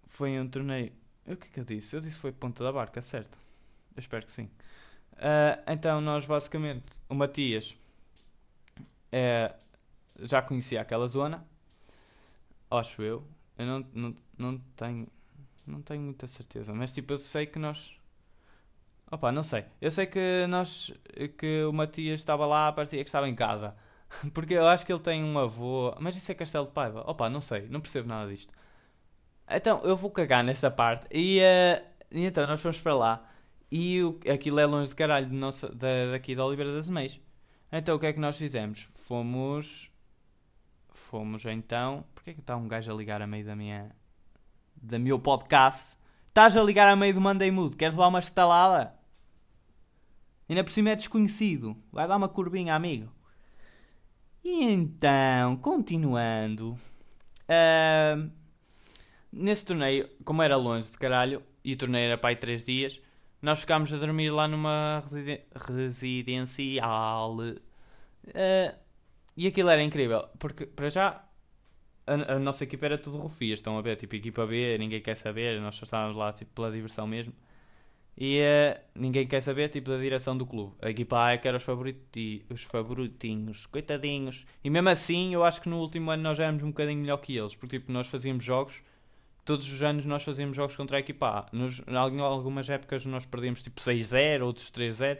foi 0.06 0.38
um 0.38 0.48
torneio 0.48 0.92
o 1.26 1.36
que 1.36 1.48
é 1.48 1.50
que 1.50 1.60
eu 1.60 1.64
disse? 1.64 1.96
Eu 1.96 2.00
disse 2.00 2.18
foi 2.18 2.32
Ponta 2.32 2.62
da 2.62 2.72
Barca, 2.72 3.00
certo? 3.00 3.38
Eu 3.96 4.00
espero 4.00 4.26
que 4.26 4.32
sim. 4.32 4.50
Uh, 5.14 5.72
então, 5.72 6.00
nós 6.00 6.26
basicamente, 6.26 7.00
o 7.08 7.14
Matias 7.14 7.76
é, 9.12 9.54
já 10.20 10.42
conhecia 10.42 10.80
aquela 10.80 11.06
zona, 11.06 11.46
acho 12.70 13.02
eu. 13.02 13.24
Eu 13.56 13.66
não, 13.66 13.86
não, 13.92 14.16
não 14.36 14.58
tenho. 14.76 15.06
Não 15.66 15.80
tenho 15.80 16.02
muita 16.02 16.26
certeza. 16.26 16.74
Mas 16.74 16.92
tipo, 16.92 17.12
eu 17.12 17.18
sei 17.18 17.46
que 17.46 17.58
nós. 17.58 17.96
Opa, 19.10 19.30
não 19.32 19.42
sei. 19.42 19.64
Eu 19.80 19.90
sei 19.90 20.06
que 20.06 20.46
nós. 20.48 20.92
que 21.38 21.64
o 21.64 21.72
Matias 21.72 22.20
estava 22.20 22.44
lá, 22.46 22.72
parecia 22.72 23.02
que 23.02 23.08
estava 23.08 23.28
em 23.28 23.34
casa. 23.34 23.74
Porque 24.34 24.54
eu 24.54 24.66
acho 24.66 24.84
que 24.84 24.92
ele 24.92 25.00
tem 25.00 25.22
um 25.24 25.38
avô. 25.38 25.94
Mas 26.00 26.16
isso 26.16 26.30
é 26.32 26.34
Castelo 26.34 26.66
de 26.66 26.72
Paiva. 26.72 27.02
Opa, 27.08 27.30
não 27.30 27.40
sei. 27.40 27.68
Não 27.68 27.80
percebo 27.80 28.08
nada 28.08 28.30
disto. 28.30 28.52
Então, 29.48 29.80
eu 29.84 29.96
vou 29.96 30.10
cagar 30.10 30.42
nessa 30.42 30.70
parte. 30.70 31.06
E, 31.10 31.40
uh, 31.40 31.84
e 32.10 32.24
então, 32.24 32.46
nós 32.46 32.60
fomos 32.60 32.80
para 32.80 32.94
lá. 32.94 33.28
E 33.70 34.02
o, 34.02 34.18
aquilo 34.32 34.60
é 34.60 34.66
longe 34.66 34.90
de 34.90 34.96
caralho 34.96 35.26
de 35.26 35.34
nossa, 35.34 35.68
daqui 36.12 36.34
da 36.34 36.44
Oliveira 36.44 36.74
das 36.74 36.88
Meias. 36.88 37.20
Então, 37.70 37.96
o 37.96 37.98
que 37.98 38.06
é 38.06 38.12
que 38.12 38.20
nós 38.20 38.36
fizemos? 38.36 38.82
Fomos. 38.92 39.90
Fomos 40.90 41.44
então. 41.44 42.04
Porquê 42.14 42.32
que 42.34 42.40
está 42.40 42.56
um 42.56 42.68
gajo 42.68 42.92
a 42.92 42.94
ligar 42.94 43.20
a 43.20 43.26
meio 43.26 43.44
da 43.44 43.56
minha. 43.56 43.90
da 44.76 44.98
meu 44.98 45.18
podcast? 45.18 45.96
Estás 46.28 46.56
a 46.56 46.62
ligar 46.62 46.88
a 46.88 46.96
meio 46.96 47.14
do 47.14 47.20
Monday 47.20 47.50
Mood? 47.50 47.76
Queres 47.76 47.94
levar 47.94 48.08
uma 48.08 48.20
estalada? 48.20 48.94
Ainda 50.48 50.62
por 50.62 50.70
cima 50.70 50.90
é 50.90 50.96
desconhecido. 50.96 51.76
Vai 51.92 52.06
dar 52.06 52.16
uma 52.16 52.28
curvinha, 52.28 52.74
amigo. 52.74 53.10
E 54.42 54.64
então, 54.64 55.56
continuando. 55.56 56.76
Uh, 57.48 58.30
nesse 59.34 59.66
torneio, 59.66 60.08
como 60.24 60.42
era 60.42 60.56
longe 60.56 60.90
de 60.90 60.98
caralho, 60.98 61.42
e 61.64 61.72
o 61.72 61.76
torneio 61.76 62.12
era 62.12 62.20
aí 62.22 62.36
3 62.36 62.64
dias, 62.64 63.00
nós 63.42 63.60
ficámos 63.60 63.92
a 63.92 63.96
dormir 63.96 64.30
lá 64.30 64.48
numa 64.48 65.02
residen 65.06 65.40
residencial. 65.68 67.36
Uh, 67.36 68.74
e 69.36 69.46
aquilo 69.46 69.68
era 69.68 69.82
incrível, 69.82 70.28
porque 70.38 70.66
para 70.66 70.88
já 70.88 71.24
a, 72.06 72.34
a, 72.34 72.38
nossa 72.38 72.64
equipa 72.64 72.86
era 72.86 72.98
tudo 72.98 73.18
rufias, 73.18 73.58
estão 73.58 73.76
a 73.76 73.82
ver? 73.82 73.96
Tipo, 73.96 74.14
equipa 74.14 74.46
B, 74.46 74.78
ninguém 74.78 75.00
quer 75.00 75.16
saber, 75.16 75.60
nós 75.60 75.74
só 75.76 75.84
estávamos 75.84 76.16
lá 76.16 76.32
tipo, 76.32 76.52
pela 76.54 76.70
diversão 76.70 77.06
mesmo. 77.06 77.32
E 78.16 78.40
uh, 78.40 78.80
ninguém 78.94 79.26
quer 79.26 79.40
saber, 79.42 79.68
tipo, 79.68 79.90
da 79.90 79.98
direção 79.98 80.38
do 80.38 80.46
clube. 80.46 80.74
A 80.80 80.88
equipa 80.88 81.24
A 81.24 81.32
é 81.32 81.38
que 81.38 81.48
era 81.48 81.56
os, 81.56 81.66
os 82.48 82.62
favoritinhos, 82.62 83.66
coitadinhos. 83.66 84.46
E 84.62 84.70
mesmo 84.70 84.88
assim, 84.88 85.34
eu 85.34 85.42
acho 85.44 85.60
que 85.60 85.68
no 85.68 85.80
último 85.80 86.10
ano 86.10 86.22
nós 86.22 86.38
éramos 86.38 86.62
um 86.62 86.68
bocadinho 86.68 87.00
melhor 87.00 87.16
que 87.16 87.36
eles, 87.36 87.56
porque 87.56 87.80
tipo, 87.80 87.90
nós 87.90 88.06
fazíamos 88.06 88.44
jogos, 88.44 88.82
todos 89.44 89.70
os 89.70 89.82
anos 89.82 90.06
nós 90.06 90.22
fazíamos 90.22 90.56
jogos 90.56 90.76
contra 90.76 90.96
a 90.96 91.00
equipa 91.00 91.28
A. 91.28 91.46
Nos, 91.56 91.80
em 91.86 92.20
algumas 92.20 92.68
épocas 92.70 93.04
nós 93.06 93.26
perdíamos 93.26 93.62
tipo 93.62 93.80
6-0, 93.80 94.42
outros 94.42 94.70
3-0. 94.70 95.18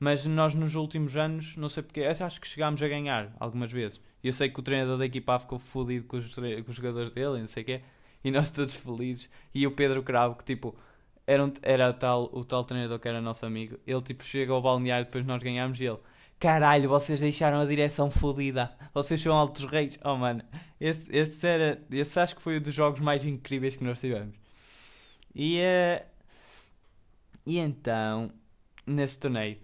Mas 0.00 0.24
nós 0.26 0.54
nos 0.54 0.74
últimos 0.76 1.16
anos, 1.16 1.56
não 1.56 1.68
sei 1.68 1.82
porque, 1.82 2.02
acho 2.02 2.40
que 2.40 2.46
chegámos 2.46 2.80
a 2.82 2.88
ganhar 2.88 3.34
algumas 3.40 3.72
vezes. 3.72 4.00
Eu 4.22 4.32
sei 4.32 4.48
que 4.48 4.60
o 4.60 4.62
treinador 4.62 4.96
da 4.98 5.06
equipa 5.06 5.34
A 5.34 5.38
ficou 5.40 5.58
fodido 5.58 6.06
com 6.06 6.18
com 6.18 6.70
os 6.70 6.76
jogadores 6.76 7.12
dele, 7.12 7.40
não 7.40 7.46
sei 7.46 7.62
o 7.62 7.66
quê. 7.66 7.82
E 8.22 8.30
nós 8.30 8.50
todos 8.50 8.76
felizes. 8.76 9.28
E 9.54 9.66
o 9.66 9.72
Pedro 9.72 10.02
Cravo, 10.02 10.36
que 10.36 10.44
tipo 10.44 10.76
era, 11.26 11.44
um, 11.44 11.52
era 11.62 11.92
tal, 11.92 12.30
o 12.32 12.44
tal 12.44 12.64
treinador 12.64 12.98
que 12.98 13.08
era 13.08 13.20
nosso 13.20 13.44
amigo. 13.44 13.78
Ele 13.86 14.02
tipo 14.02 14.24
chega 14.24 14.52
ao 14.52 14.62
balneário 14.62 15.04
depois 15.06 15.24
nós 15.26 15.42
ganhámos 15.42 15.80
e 15.80 15.84
ele. 15.84 15.98
Caralho, 16.38 16.88
vocês 16.88 17.20
deixaram 17.20 17.60
a 17.60 17.66
direção 17.66 18.10
fodida. 18.10 18.72
Vocês 18.94 19.20
são 19.20 19.36
altos 19.36 19.64
reis. 19.64 19.98
Oh 20.04 20.16
mano, 20.16 20.42
esse, 20.80 21.14
esse 21.14 21.46
era. 21.46 21.82
Esse 21.90 22.20
acho 22.20 22.36
que 22.36 22.42
foi 22.42 22.58
um 22.58 22.62
dos 22.62 22.74
jogos 22.74 23.00
mais 23.00 23.24
incríveis 23.24 23.74
que 23.74 23.84
nós 23.84 24.00
tivemos. 24.00 24.36
E, 25.34 25.58
uh, 25.60 26.04
e 27.44 27.58
então, 27.58 28.30
nesse 28.86 29.18
torneio, 29.18 29.58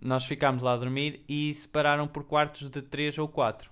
nós 0.00 0.24
ficámos 0.24 0.62
lá 0.62 0.74
a 0.74 0.76
dormir 0.76 1.24
e 1.28 1.52
separaram 1.54 2.06
por 2.06 2.24
quartos 2.24 2.68
de 2.70 2.82
3 2.82 3.18
ou 3.18 3.28
4. 3.28 3.70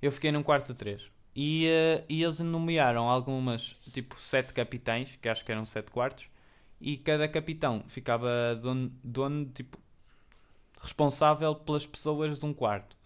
Eu 0.00 0.12
fiquei 0.12 0.30
num 0.32 0.42
quarto 0.42 0.68
de 0.68 0.74
3. 0.74 1.10
E, 1.34 1.66
uh, 1.66 2.04
e 2.08 2.22
eles 2.22 2.38
nomearam 2.40 3.08
algumas, 3.08 3.76
tipo, 3.92 4.20
7 4.20 4.54
capitães, 4.54 5.16
que 5.20 5.28
acho 5.28 5.44
que 5.44 5.52
eram 5.52 5.66
7 5.66 5.90
quartos 5.90 6.30
e 6.80 6.96
cada 6.96 7.28
capitão 7.28 7.84
ficava 7.86 8.56
dono, 8.56 8.90
dono 9.04 9.44
tipo, 9.46 9.78
responsável 10.80 11.54
pelas 11.54 11.86
pessoas 11.86 12.42
um 12.42 12.52
quarto. 12.52 12.96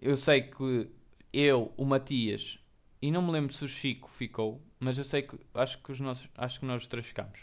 Eu 0.00 0.16
sei 0.16 0.42
que 0.42 0.90
eu, 1.32 1.72
o 1.76 1.84
Matias, 1.84 2.58
e 3.00 3.10
não 3.10 3.22
me 3.22 3.30
lembro 3.30 3.52
se 3.52 3.64
o 3.64 3.68
Chico 3.68 4.10
ficou, 4.10 4.60
mas 4.78 4.98
eu 4.98 5.04
sei 5.04 5.22
que 5.22 5.38
acho 5.54 5.78
que, 5.78 5.92
os 5.92 6.00
nossos, 6.00 6.28
acho 6.36 6.60
que 6.60 6.66
nós 6.66 6.86
três 6.86 7.06
ficamos. 7.06 7.40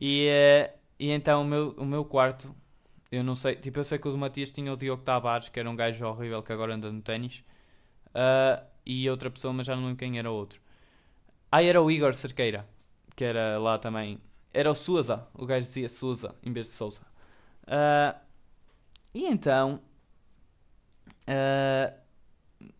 E, 0.00 0.28
uh, 0.28 0.78
e 0.98 1.10
então 1.10 1.42
o 1.42 1.44
meu, 1.44 1.70
o 1.78 1.84
meu 1.84 2.04
quarto, 2.04 2.54
eu 3.10 3.24
não 3.24 3.34
sei, 3.34 3.56
tipo, 3.56 3.78
eu 3.78 3.84
sei 3.84 3.98
que 3.98 4.08
o 4.08 4.12
do 4.12 4.18
Matias 4.18 4.52
tinha 4.52 4.72
o 4.72 4.76
Diogo 4.76 5.02
Tavares, 5.02 5.48
que 5.48 5.58
era 5.60 5.68
um 5.70 5.76
gajo 5.76 6.06
horrível 6.06 6.42
que 6.42 6.52
agora 6.52 6.74
anda 6.74 6.90
no 6.92 7.02
ténis, 7.02 7.44
uh, 8.10 8.64
e 8.84 9.08
outra 9.10 9.30
pessoa, 9.30 9.52
mas 9.52 9.66
já 9.66 9.74
não 9.74 9.84
lembro 9.84 9.98
quem 9.98 10.18
era 10.18 10.30
outro. 10.30 10.60
Ah, 11.50 11.62
era 11.62 11.80
o 11.82 11.90
Igor 11.90 12.14
Cerqueira, 12.14 12.68
que 13.14 13.24
era 13.24 13.58
lá 13.58 13.78
também 13.78 14.20
era 14.56 14.70
o 14.70 14.74
Sousa. 14.74 15.26
O 15.34 15.44
gajo 15.44 15.66
dizia 15.66 15.88
Sousa 15.88 16.34
em 16.42 16.52
vez 16.52 16.68
de 16.68 16.72
Sousa. 16.72 17.02
Uh, 17.64 18.18
e 19.16 19.24
então. 19.24 19.80
Uh, 21.26 21.90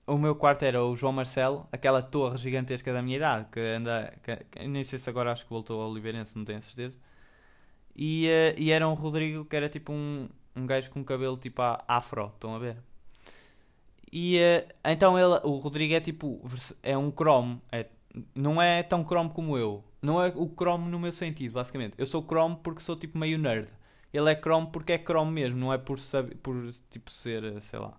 o 0.07 0.19
meu 0.19 0.37
quarto 0.37 0.65
era 0.65 0.85
o 0.85 0.95
João 0.95 1.13
Marcelo, 1.13 1.67
aquela 1.73 2.03
torre 2.03 2.37
gigantesca 2.37 2.93
da 2.93 3.01
minha 3.01 3.17
idade, 3.17 3.47
que 3.51 3.59
anda. 3.59 4.13
Que, 4.23 4.69
nem 4.69 4.85
sei 4.85 4.99
se 4.99 5.09
agora 5.09 5.33
acho 5.33 5.45
que 5.45 5.51
voltou 5.51 5.81
ao 5.81 5.91
Oliveirense, 5.91 6.37
não 6.37 6.45
tenho 6.45 6.61
certeza. 6.61 6.99
E, 7.97 8.29
uh, 8.29 8.61
e 8.61 8.71
era 8.71 8.87
um 8.87 8.93
Rodrigo 8.93 9.47
que 9.47 9.57
era 9.57 9.69
tipo 9.69 9.93
um, 9.93 10.29
um 10.55 10.67
gajo 10.67 10.91
com 10.91 11.03
cabelo 11.03 11.39
tipo 11.39 11.63
afro, 11.89 12.31
estão 12.35 12.55
a 12.55 12.59
ver? 12.59 12.77
E 14.13 14.39
uh, 14.39 14.75
então 14.85 15.19
ele, 15.19 15.41
o 15.43 15.57
Rodrigo 15.57 15.95
é 15.95 16.01
tipo. 16.01 16.41
É 16.83 16.99
um 16.99 17.11
cromo, 17.11 17.63
é, 17.73 17.87
não 18.35 18.61
é 18.61 18.83
tão 18.83 19.03
cromo 19.03 19.31
como 19.31 19.57
eu. 19.57 19.83
Não 20.03 20.23
é 20.23 20.29
o 20.37 20.47
Chrome 20.55 20.91
no 20.91 21.01
meu 21.01 21.13
sentido, 21.15 21.55
basicamente. 21.55 21.95
Eu 21.97 22.07
sou 22.07 22.23
Chrome 22.23 22.59
porque 22.63 22.81
sou 22.83 22.95
tipo 22.95 23.19
meio 23.19 23.39
nerd. 23.39 23.69
Ele 24.17 24.33
é 24.33 24.35
Chrome 24.35 24.69
porque 24.73 24.93
é 24.93 24.99
Chrome 24.99 25.31
mesmo, 25.31 25.59
não 25.59 25.73
é 25.73 25.79
por, 25.79 25.99
por 26.43 26.73
tipo 26.89 27.11
ser, 27.11 27.61
sei 27.61 27.79
lá, 27.79 27.99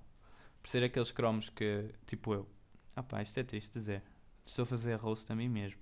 por 0.62 0.70
ser 0.70 0.84
aqueles 0.84 1.12
cromos 1.12 1.50
que, 1.50 1.92
tipo 2.06 2.34
eu. 2.34 2.48
Ah 2.96 3.04
pá, 3.04 3.22
isto 3.22 3.40
é 3.40 3.44
triste 3.44 3.74
dizer. 3.74 4.02
Estou 4.46 4.64
a 4.64 4.66
fazer 4.66 4.96
roast 4.96 5.32
a 5.32 5.36
mim 5.36 5.48
mesmo. 5.48 5.80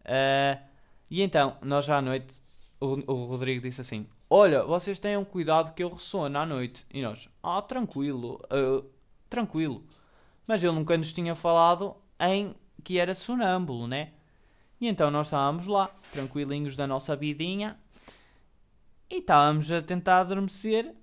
Uh, 0.00 0.58
e 1.10 1.20
então, 1.20 1.58
nós 1.60 1.84
já 1.84 1.98
à 1.98 2.02
noite, 2.02 2.40
o, 2.80 3.12
o 3.12 3.24
Rodrigo 3.26 3.60
disse 3.60 3.80
assim: 3.80 4.06
Olha, 4.30 4.64
vocês 4.64 4.98
tenham 4.98 5.24
cuidado 5.24 5.74
que 5.74 5.82
eu 5.82 5.92
ressono 5.92 6.38
à 6.38 6.46
noite. 6.46 6.86
E 6.90 7.02
nós, 7.02 7.28
ah, 7.42 7.60
tranquilo, 7.60 8.40
uh, 8.46 8.88
tranquilo. 9.28 9.84
Mas 10.46 10.62
ele 10.62 10.72
nunca 10.72 10.96
nos 10.96 11.12
tinha 11.12 11.34
falado 11.34 11.96
em 12.18 12.54
que 12.82 12.98
era 12.98 13.14
sonâmbulo, 13.14 13.86
né? 13.86 14.12
E 14.80 14.88
então 14.88 15.10
nós 15.10 15.26
estávamos 15.26 15.66
lá, 15.66 15.90
tranquilinhos 16.12 16.76
da 16.76 16.86
nossa 16.86 17.14
vidinha, 17.14 17.78
e 19.10 19.18
estávamos 19.18 19.70
a 19.70 19.82
tentar 19.82 20.20
adormecer. 20.20 20.94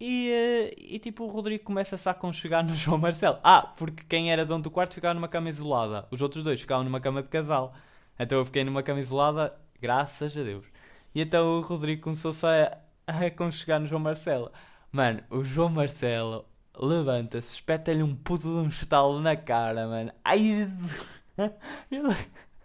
E, 0.00 0.30
eh, 0.30 0.74
e 0.76 0.98
tipo, 0.98 1.24
o 1.24 1.28
Rodrigo 1.28 1.64
começa-se 1.64 2.08
a 2.08 2.12
aconchegar 2.12 2.66
no 2.66 2.74
João 2.74 2.98
Marcelo. 2.98 3.38
Ah, 3.42 3.62
porque 3.78 4.04
quem 4.08 4.32
era 4.32 4.44
dono 4.44 4.62
do 4.62 4.70
quarto 4.70 4.94
ficava 4.94 5.14
numa 5.14 5.28
cama 5.28 5.48
isolada. 5.48 6.06
Os 6.10 6.20
outros 6.22 6.42
dois 6.44 6.60
ficavam 6.60 6.84
numa 6.84 7.00
cama 7.00 7.22
de 7.22 7.28
casal. 7.28 7.74
Então 8.18 8.38
eu 8.38 8.44
fiquei 8.44 8.64
numa 8.64 8.82
cama 8.82 9.00
isolada, 9.00 9.54
graças 9.80 10.36
a 10.36 10.42
Deus. 10.42 10.66
E 11.14 11.20
então 11.20 11.58
o 11.58 11.60
Rodrigo 11.60 12.02
começou-se 12.02 12.46
a, 12.46 12.78
a 13.06 13.26
aconchegar 13.26 13.80
no 13.80 13.86
João 13.86 14.00
Marcelo. 14.00 14.50
Mano, 14.92 15.22
o 15.30 15.44
João 15.44 15.70
Marcelo 15.70 16.44
levanta-se, 16.76 17.54
espeta-lhe 17.54 18.02
um 18.02 18.14
puto 18.14 18.42
de 18.42 18.48
um 18.48 18.68
estalo 18.68 19.20
na 19.20 19.36
cara, 19.36 19.86
mano. 19.86 20.12
Ai. 20.24 20.40
Ele... 21.90 22.14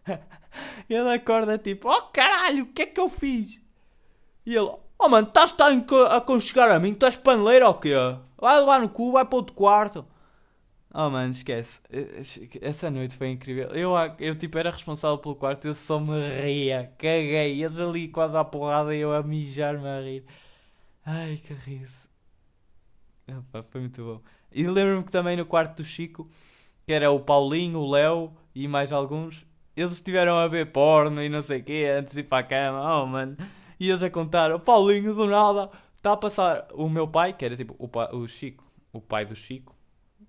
ele 0.90 1.14
acorda 1.14 1.58
tipo, 1.58 1.90
oh 1.90 2.02
caralho, 2.04 2.64
o 2.64 2.68
que 2.68 2.84
é 2.84 2.86
que 2.86 3.00
eu 3.00 3.10
fiz? 3.10 3.60
E 4.50 4.56
ele, 4.56 4.72
oh 4.98 5.08
mano, 5.08 5.28
estás-te 5.28 5.62
a 5.62 6.18
aconchegar 6.18 6.72
a 6.72 6.80
mim? 6.80 6.94
Estás 6.94 7.16
paneleiro 7.16 7.68
ou 7.68 7.76
quê? 7.76 7.94
Vai 8.36 8.60
levar 8.60 8.80
no 8.80 8.90
cu, 8.90 9.12
vai 9.12 9.24
para 9.24 9.36
outro 9.36 9.54
quarto. 9.54 10.04
Oh 10.92 11.08
mano, 11.08 11.30
esquece. 11.30 11.82
Essa 12.60 12.90
noite 12.90 13.16
foi 13.16 13.30
incrível. 13.30 13.68
Eu, 13.68 13.92
eu 14.18 14.36
tipo 14.36 14.58
era 14.58 14.72
responsável 14.72 15.20
pelo 15.20 15.36
quarto, 15.36 15.68
eu 15.68 15.76
só 15.76 16.00
me 16.00 16.20
ria, 16.42 16.92
caguei. 16.98 17.64
Eles 17.64 17.78
ali 17.78 18.08
quase 18.08 18.36
à 18.36 18.44
porrada 18.44 18.96
e 18.96 19.00
eu 19.00 19.14
a 19.14 19.22
mijar-me 19.22 19.88
a 19.88 20.02
rir. 20.02 20.26
Ai, 21.06 21.40
que 21.46 21.54
riso. 21.54 22.10
Foi 23.70 23.82
muito 23.82 24.04
bom. 24.04 24.20
E 24.52 24.66
lembro-me 24.66 25.04
que 25.04 25.12
também 25.12 25.38
no 25.38 25.46
quarto 25.46 25.78
do 25.78 25.84
Chico, 25.84 26.28
que 26.88 26.92
era 26.92 27.12
o 27.12 27.20
Paulinho, 27.20 27.78
o 27.78 27.92
Léo 27.92 28.34
e 28.56 28.68
mais 28.68 28.92
alguns, 28.92 29.46
eles 29.78 29.92
estiveram 29.92 30.38
a 30.40 30.48
ver 30.48 30.72
porno 30.72 31.22
e 31.22 31.30
não 31.30 31.44
sei 31.44 31.60
o 31.60 31.64
quê 31.64 31.96
antes 31.96 32.16
de 32.16 32.22
ir 32.22 32.24
para 32.24 32.40
a 32.40 32.44
cama, 32.44 33.04
oh 33.04 33.06
mano. 33.06 33.38
E 33.80 33.90
eles 33.90 34.04
a 34.04 34.10
contar, 34.10 34.54
o 34.54 34.60
Paulinho 34.60 35.14
do 35.14 35.26
nada 35.26 35.70
está 35.96 36.14
a 36.14 36.18
passar. 36.18 36.68
O 36.74 36.90
meu 36.90 37.08
pai, 37.08 37.34
que 37.34 37.46
era 37.46 37.56
tipo 37.56 37.76
o, 37.78 38.18
o 38.18 38.28
Chico, 38.28 38.66
o 38.92 39.00
pai 39.00 39.26
do 39.26 39.36
Chico, 39.36 39.76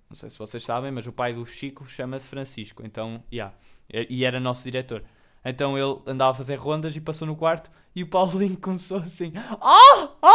não 0.08 0.16
sei 0.16 0.30
se 0.30 0.38
vocês 0.38 0.62
sabem, 0.62 0.90
mas 0.90 1.06
o 1.06 1.12
pai 1.12 1.32
do 1.32 1.44
Chico 1.46 1.84
chama-se 1.86 2.28
Francisco, 2.28 2.84
então, 2.84 3.22
yeah, 3.32 3.54
e 3.88 4.24
era 4.24 4.40
nosso 4.40 4.64
diretor. 4.64 5.04
Então 5.44 5.78
ele 5.78 6.00
andava 6.06 6.32
a 6.32 6.34
fazer 6.34 6.56
rondas 6.56 6.94
e 6.94 7.00
passou 7.00 7.26
no 7.26 7.34
quarto 7.34 7.70
e 7.94 8.02
o 8.02 8.06
Paulinho 8.06 8.56
começou 8.60 8.98
assim: 8.98 9.32
Oh! 9.60 10.08
Oh! 10.22 10.30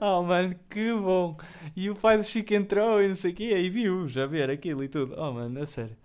Oh, 0.00 0.22
mano, 0.24 0.54
que 0.68 0.92
bom! 0.92 1.36
E 1.76 1.88
o 1.88 1.94
pai 1.94 2.18
do 2.18 2.24
Chico 2.24 2.54
entrou 2.54 3.00
e 3.00 3.08
não 3.08 3.14
sei 3.14 3.32
o 3.32 3.34
quê 3.34 3.56
e 3.56 3.70
viu 3.70 4.08
já 4.08 4.26
ver 4.26 4.50
aquilo 4.50 4.82
e 4.82 4.88
tudo. 4.88 5.14
Oh, 5.16 5.32
mano, 5.32 5.62
a 5.62 5.66
sério. 5.66 5.96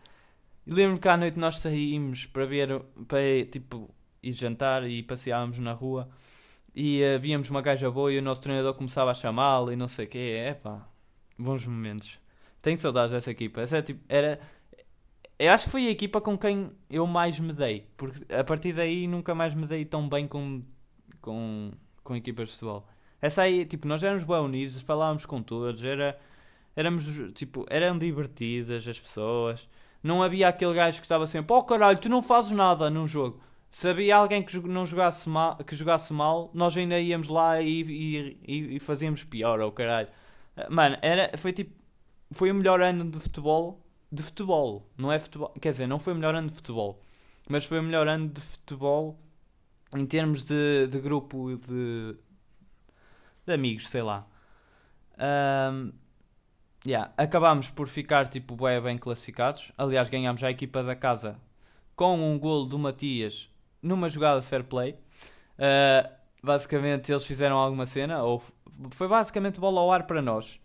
E 0.67 0.71
lembro 0.71 0.99
que 0.99 1.07
à 1.07 1.17
noite 1.17 1.39
nós 1.39 1.59
saímos 1.59 2.27
para 2.27 2.45
ver, 2.45 2.79
para 3.07 3.45
tipo, 3.51 3.89
ir 4.23 4.33
jantar 4.33 4.87
e 4.87 5.03
passeávamos 5.03 5.59
na 5.59 5.73
rua. 5.73 6.09
E 6.75 7.01
uh, 7.03 7.19
víamos 7.19 7.49
uma 7.49 7.61
gaja 7.61 7.89
boa 7.91 8.11
e 8.11 8.19
o 8.19 8.21
nosso 8.21 8.41
treinador 8.41 8.73
começava 8.73 9.11
a 9.11 9.13
chamá-la 9.13 9.73
e 9.73 9.75
não 9.75 9.87
sei 9.87 10.05
o 10.05 10.09
quê. 10.09 10.35
É 10.39 10.53
pá, 10.53 10.87
bons 11.37 11.65
momentos. 11.65 12.19
Tenho 12.61 12.77
saudades 12.77 13.11
dessa 13.11 13.31
equipa. 13.31 13.61
Essa 13.61 13.77
é, 13.77 13.81
tipo, 13.81 14.01
era. 14.07 14.39
Eu 15.37 15.51
acho 15.51 15.65
que 15.65 15.71
foi 15.71 15.87
a 15.87 15.89
equipa 15.89 16.21
com 16.21 16.37
quem 16.37 16.71
eu 16.89 17.07
mais 17.07 17.39
me 17.39 17.51
dei. 17.51 17.87
Porque 17.97 18.33
a 18.33 18.43
partir 18.43 18.73
daí 18.73 19.07
nunca 19.07 19.33
mais 19.33 19.53
me 19.53 19.65
dei 19.65 19.83
tão 19.83 20.07
bem 20.07 20.27
com, 20.27 20.63
com, 21.19 21.71
com 22.03 22.15
equipas 22.15 22.49
de 22.49 22.53
futebol. 22.53 22.87
Essa 23.21 23.43
aí, 23.43 23.65
tipo, 23.65 23.87
nós 23.87 24.03
éramos 24.03 24.23
bem 24.23 24.37
unidos, 24.37 24.81
falávamos 24.81 25.25
com 25.25 25.43
todos, 25.43 25.83
era, 25.83 26.19
éramos, 26.75 27.05
tipo, 27.33 27.65
eram 27.69 27.97
divertidas 27.97 28.87
as 28.87 28.99
pessoas. 28.99 29.67
Não 30.01 30.23
havia 30.23 30.47
aquele 30.47 30.73
gajo 30.73 30.99
que 30.99 31.05
estava 31.05 31.27
sempre, 31.27 31.55
oh 31.55 31.63
caralho, 31.63 31.99
tu 31.99 32.09
não 32.09 32.21
fazes 32.21 32.51
nada 32.51 32.89
num 32.89 33.07
jogo. 33.07 33.39
Se 33.71 33.87
havia 33.87 34.17
alguém 34.17 34.43
que 34.43 34.59
não 34.59 34.85
jogasse 34.85 35.29
mal, 35.29 35.55
que 35.57 35.75
jogasse 35.75 36.11
mal 36.13 36.51
nós 36.53 36.75
ainda 36.75 36.99
íamos 36.99 37.29
lá 37.29 37.61
e, 37.61 38.37
e, 38.45 38.75
e, 38.75 38.79
fazíamos 38.81 39.23
pior, 39.23 39.61
oh 39.61 39.71
caralho. 39.71 40.09
Mano, 40.69 40.97
era, 41.01 41.37
foi 41.37 41.53
tipo, 41.53 41.73
foi 42.31 42.51
o 42.51 42.53
melhor 42.55 42.81
ano 42.81 43.09
de 43.09 43.17
futebol, 43.17 43.81
de 44.11 44.21
futebol, 44.23 44.91
não 44.97 45.09
é 45.09 45.17
futebol, 45.17 45.53
quer 45.61 45.69
dizer, 45.69 45.87
não 45.87 45.99
foi 45.99 46.11
o 46.11 46.15
melhor 46.17 46.35
ano 46.35 46.49
de 46.49 46.55
futebol, 46.55 47.01
mas 47.47 47.63
foi 47.63 47.79
o 47.79 47.83
melhor 47.83 48.09
ano 48.09 48.27
de 48.27 48.41
futebol 48.41 49.17
em 49.95 50.05
termos 50.05 50.43
de, 50.43 50.87
de 50.87 50.99
grupo 50.99 51.55
de, 51.55 52.17
de 53.45 53.53
amigos, 53.53 53.87
sei 53.87 54.01
lá. 54.01 54.27
Um, 55.17 55.93
yeah. 56.85 57.13
Acabámos 57.17 57.69
por 57.71 57.87
ficar 57.87 58.27
tipo 58.27 58.55
bem 58.81 58.97
classificados. 58.97 59.71
Aliás, 59.77 60.09
ganhámos 60.09 60.43
a 60.43 60.51
equipa 60.51 60.83
da 60.83 60.95
casa 60.95 61.39
com 61.95 62.17
um 62.19 62.39
golo 62.39 62.65
do 62.65 62.79
Matias 62.79 63.50
numa 63.81 64.09
jogada 64.09 64.39
de 64.41 64.47
fair 64.47 64.63
play. 64.63 64.93
Uh, 65.57 66.09
basicamente, 66.43 67.11
eles 67.11 67.25
fizeram 67.25 67.57
alguma 67.57 67.85
cena, 67.85 68.23
ou 68.23 68.41
foi 68.91 69.07
basicamente 69.07 69.59
bola 69.59 69.81
ao 69.81 69.91
ar 69.91 70.07
para 70.07 70.21
nós. 70.21 70.59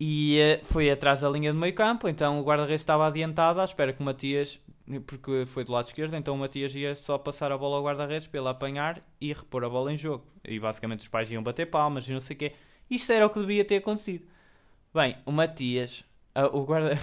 E 0.00 0.58
uh, 0.60 0.64
foi 0.64 0.90
atrás 0.90 1.20
da 1.20 1.30
linha 1.30 1.52
de 1.52 1.58
meio 1.58 1.74
campo, 1.74 2.08
então 2.08 2.40
o 2.40 2.44
guarda-redes 2.44 2.80
estava 2.80 3.06
adiantado 3.06 3.60
à 3.60 3.64
espera 3.64 3.92
que 3.92 4.00
o 4.00 4.04
Matias 4.04 4.60
porque 5.06 5.44
foi 5.46 5.64
do 5.64 5.72
lado 5.72 5.86
esquerdo, 5.86 6.14
então 6.14 6.34
o 6.34 6.38
Matias 6.38 6.74
ia 6.74 6.94
só 6.94 7.16
passar 7.16 7.52
a 7.52 7.58
bola 7.58 7.76
ao 7.76 7.84
guarda-redes 7.84 8.26
para 8.26 8.40
ele 8.40 8.48
apanhar 8.48 9.02
e 9.20 9.32
repor 9.32 9.64
a 9.64 9.68
bola 9.68 9.92
em 9.92 9.96
jogo. 9.96 10.26
E 10.44 10.58
basicamente 10.58 11.00
os 11.00 11.08
pais 11.08 11.30
iam 11.30 11.42
bater 11.42 11.66
palmas 11.66 12.08
e 12.08 12.12
não 12.12 12.20
sei 12.20 12.34
o 12.34 12.38
quê. 12.38 12.52
Isto 12.90 13.12
era 13.12 13.26
o 13.26 13.30
que 13.30 13.40
devia 13.40 13.64
ter 13.64 13.76
acontecido. 13.76 14.26
Bem, 14.92 15.16
o 15.24 15.32
Matias, 15.32 16.04
o 16.52 16.62
guarda. 16.62 16.98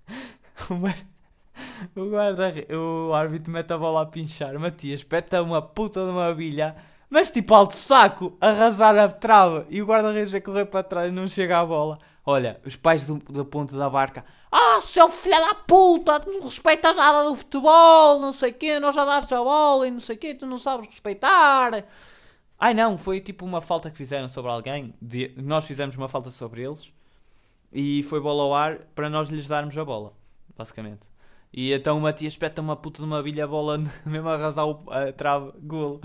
o 0.70 0.74
guarda. 1.94 2.54
O 2.76 3.12
árbitro 3.12 3.52
mete 3.52 3.72
a 3.72 3.78
bola 3.78 4.02
a 4.02 4.06
pinchar. 4.06 4.56
O 4.56 4.60
Matias 4.60 5.02
peta 5.02 5.42
uma 5.42 5.62
puta 5.62 6.04
de 6.04 6.10
uma 6.10 6.32
bilha, 6.34 6.76
mas 7.08 7.30
tipo 7.30 7.54
alto 7.54 7.74
saco, 7.74 8.36
arrasar 8.40 8.98
a 8.98 9.08
trava 9.08 9.66
e 9.70 9.80
o 9.82 9.86
guarda-redes 9.86 10.34
a 10.34 10.40
correr 10.40 10.66
para 10.66 10.82
trás 10.82 11.10
e 11.10 11.14
não 11.14 11.28
chega 11.28 11.58
à 11.58 11.64
bola. 11.64 11.98
Olha, 12.24 12.60
os 12.64 12.74
pais 12.74 13.06
do, 13.06 13.20
da 13.32 13.44
ponta 13.44 13.76
da 13.76 13.88
barca. 13.88 14.24
Ah, 14.50 14.80
seu 14.80 15.08
filho 15.08 15.36
da 15.36 15.54
puta, 15.54 16.18
não 16.26 16.42
respeitas 16.42 16.96
nada 16.96 17.28
do 17.28 17.36
futebol, 17.36 18.18
não 18.18 18.32
sei 18.32 18.50
o 18.50 18.54
quê, 18.54 18.80
nós 18.80 18.94
já 18.94 19.04
daste 19.04 19.34
a 19.34 19.42
bola 19.42 19.86
e 19.86 19.90
não 19.90 20.00
sei 20.00 20.16
o 20.16 20.18
quê, 20.18 20.34
tu 20.34 20.46
não 20.46 20.58
sabes 20.58 20.86
respeitar. 20.86 21.84
Ai 22.58 22.72
não, 22.74 22.96
foi 22.96 23.20
tipo 23.20 23.44
uma 23.44 23.60
falta 23.60 23.90
que 23.90 23.96
fizeram 23.96 24.28
sobre 24.28 24.50
alguém. 24.50 24.94
De, 25.00 25.32
nós 25.36 25.66
fizemos 25.66 25.96
uma 25.96 26.08
falta 26.08 26.30
sobre 26.30 26.62
eles 26.62 26.92
e 27.72 28.02
foi 28.04 28.20
bola 28.20 28.42
ao 28.42 28.54
ar 28.54 28.78
para 28.94 29.10
nós 29.10 29.28
lhes 29.28 29.46
darmos 29.46 29.76
a 29.76 29.84
bola, 29.84 30.12
basicamente. 30.56 31.15
E 31.56 31.72
então 31.72 31.96
o 31.96 32.00
Matias 32.02 32.34
espeta 32.34 32.60
uma 32.60 32.76
puta 32.76 32.98
de 33.00 33.08
uma 33.08 33.22
bilha 33.22 33.46
bola, 33.46 33.78
mesmo 34.04 34.28
a 34.28 34.34
arrasar 34.34 34.66
o 34.66 34.84
a 34.90 35.10
trave, 35.10 35.52
golo. 35.62 36.02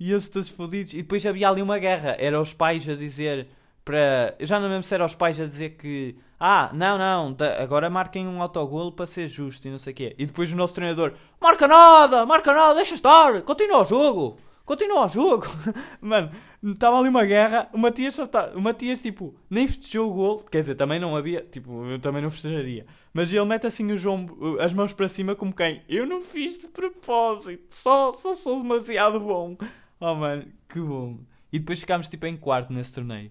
E 0.00 0.10
eles 0.10 0.28
todos 0.30 0.48
fodidos. 0.48 0.94
E 0.94 0.98
depois 0.98 1.26
havia 1.26 1.50
ali 1.50 1.60
uma 1.60 1.78
guerra. 1.78 2.16
Era 2.18 2.40
os 2.40 2.54
pais 2.54 2.88
a 2.88 2.94
dizer 2.94 3.48
para. 3.84 4.34
Já 4.40 4.58
não 4.58 4.68
lembro 4.68 4.84
se 4.84 4.94
era 4.94 5.04
os 5.04 5.14
pais 5.14 5.38
a 5.38 5.44
dizer 5.44 5.70
que. 5.70 6.16
Ah, 6.40 6.70
não, 6.72 6.96
não, 6.96 7.36
agora 7.60 7.90
marquem 7.90 8.26
um 8.28 8.40
autogolo 8.40 8.92
para 8.92 9.06
ser 9.08 9.26
justo 9.28 9.66
e 9.66 9.70
não 9.70 9.78
sei 9.78 9.92
o 9.92 9.96
quê. 9.96 10.14
E 10.16 10.24
depois 10.24 10.52
o 10.52 10.56
nosso 10.56 10.74
treinador: 10.74 11.12
Marca 11.40 11.66
nada, 11.66 12.24
marca 12.24 12.52
nada, 12.54 12.76
deixa 12.76 12.94
estar, 12.94 13.42
continua 13.42 13.82
o 13.82 13.84
jogo, 13.84 14.36
continua 14.64 15.06
o 15.06 15.08
jogo. 15.08 15.46
Mano, 16.00 16.30
estava 16.62 16.98
ali 16.98 17.08
uma 17.08 17.24
guerra. 17.24 17.68
O 17.72 17.78
Matias 17.78 18.14
só 18.14 18.22
está. 18.22 18.52
O 18.54 18.60
Matias, 18.60 19.02
tipo, 19.02 19.34
nem 19.50 19.66
festejou 19.66 20.10
o 20.10 20.14
golo. 20.14 20.44
Quer 20.50 20.60
dizer, 20.60 20.76
também 20.76 21.00
não 21.00 21.16
havia. 21.16 21.42
Tipo, 21.42 21.84
eu 21.86 21.98
também 21.98 22.22
não 22.22 22.30
festejaria. 22.30 22.86
Mas 23.12 23.32
ele 23.32 23.44
mete 23.44 23.66
assim 23.66 23.90
o 23.90 23.96
João, 23.96 24.26
as 24.60 24.72
mãos 24.72 24.92
para 24.92 25.08
cima, 25.08 25.34
como 25.34 25.52
quem? 25.52 25.82
Eu 25.88 26.06
não 26.06 26.20
fiz 26.20 26.58
de 26.58 26.68
propósito, 26.68 27.64
só, 27.70 28.12
só 28.12 28.34
sou 28.34 28.60
demasiado 28.62 29.18
bom. 29.20 29.56
Oh, 30.00 30.14
mano, 30.14 30.46
que 30.68 30.80
bom. 30.80 31.18
E 31.52 31.58
depois 31.58 31.80
ficámos, 31.80 32.08
tipo, 32.08 32.26
em 32.26 32.36
quarto 32.36 32.72
nesse 32.72 32.94
torneio. 32.94 33.30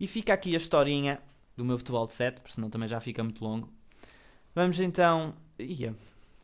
E 0.00 0.06
fica 0.06 0.32
aqui 0.34 0.54
a 0.54 0.56
historinha 0.56 1.20
do 1.56 1.64
meu 1.64 1.78
futebol 1.78 2.06
de 2.06 2.12
7, 2.12 2.40
porque 2.40 2.54
senão 2.54 2.68
também 2.68 2.88
já 2.88 3.00
fica 3.00 3.22
muito 3.22 3.44
longo. 3.44 3.72
Vamos 4.54 4.80
então. 4.80 5.34
Ia, 5.58 5.94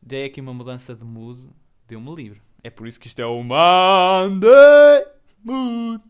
dei 0.02 0.26
aqui 0.26 0.40
uma 0.40 0.54
mudança 0.54 0.94
de 0.94 1.04
mood, 1.04 1.50
deu-me 1.88 2.14
livre. 2.14 2.40
É 2.62 2.70
por 2.70 2.86
isso 2.86 3.00
que 3.00 3.06
isto 3.06 3.20
é 3.20 3.26
o 3.26 3.42
Monday 3.42 5.06
Mood. 5.42 6.02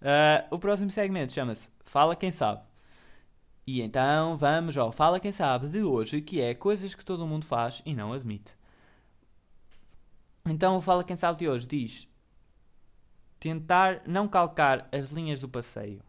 Uh, 0.00 0.54
o 0.54 0.58
próximo 0.58 0.90
segmento 0.90 1.32
chama-se 1.32 1.70
Fala 1.84 2.16
Quem 2.16 2.32
Sabe. 2.32 2.62
E 3.72 3.82
então 3.82 4.36
vamos 4.36 4.76
ao 4.76 4.90
Fala 4.90 5.20
Quem 5.20 5.30
Sabe 5.30 5.68
de 5.68 5.80
hoje, 5.80 6.20
que 6.20 6.40
é 6.40 6.54
coisas 6.54 6.92
que 6.92 7.04
todo 7.04 7.24
mundo 7.24 7.46
faz 7.46 7.80
e 7.86 7.94
não 7.94 8.12
admite. 8.12 8.56
Então 10.44 10.76
o 10.76 10.80
Fala 10.80 11.04
Quem 11.04 11.16
Sabe 11.16 11.38
de 11.38 11.48
hoje 11.48 11.68
diz 11.68 12.08
tentar 13.38 14.02
não 14.08 14.26
calcar 14.26 14.88
as 14.90 15.12
linhas 15.12 15.40
do 15.40 15.48
passeio. 15.48 16.02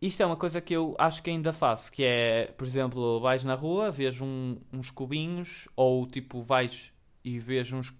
Isto 0.00 0.22
é 0.22 0.24
uma 0.24 0.34
coisa 0.34 0.62
que 0.62 0.72
eu 0.72 0.96
acho 0.98 1.22
que 1.22 1.28
ainda 1.28 1.52
faço, 1.52 1.92
que 1.92 2.02
é, 2.02 2.46
por 2.46 2.66
exemplo, 2.66 3.20
vais 3.20 3.44
na 3.44 3.54
rua, 3.54 3.90
vês 3.90 4.18
um, 4.18 4.56
uns 4.72 4.90
cubinhos, 4.90 5.68
ou 5.76 6.06
tipo 6.06 6.40
vais 6.40 6.90
e 7.22 7.38
vês 7.38 7.70
uns, 7.70 7.92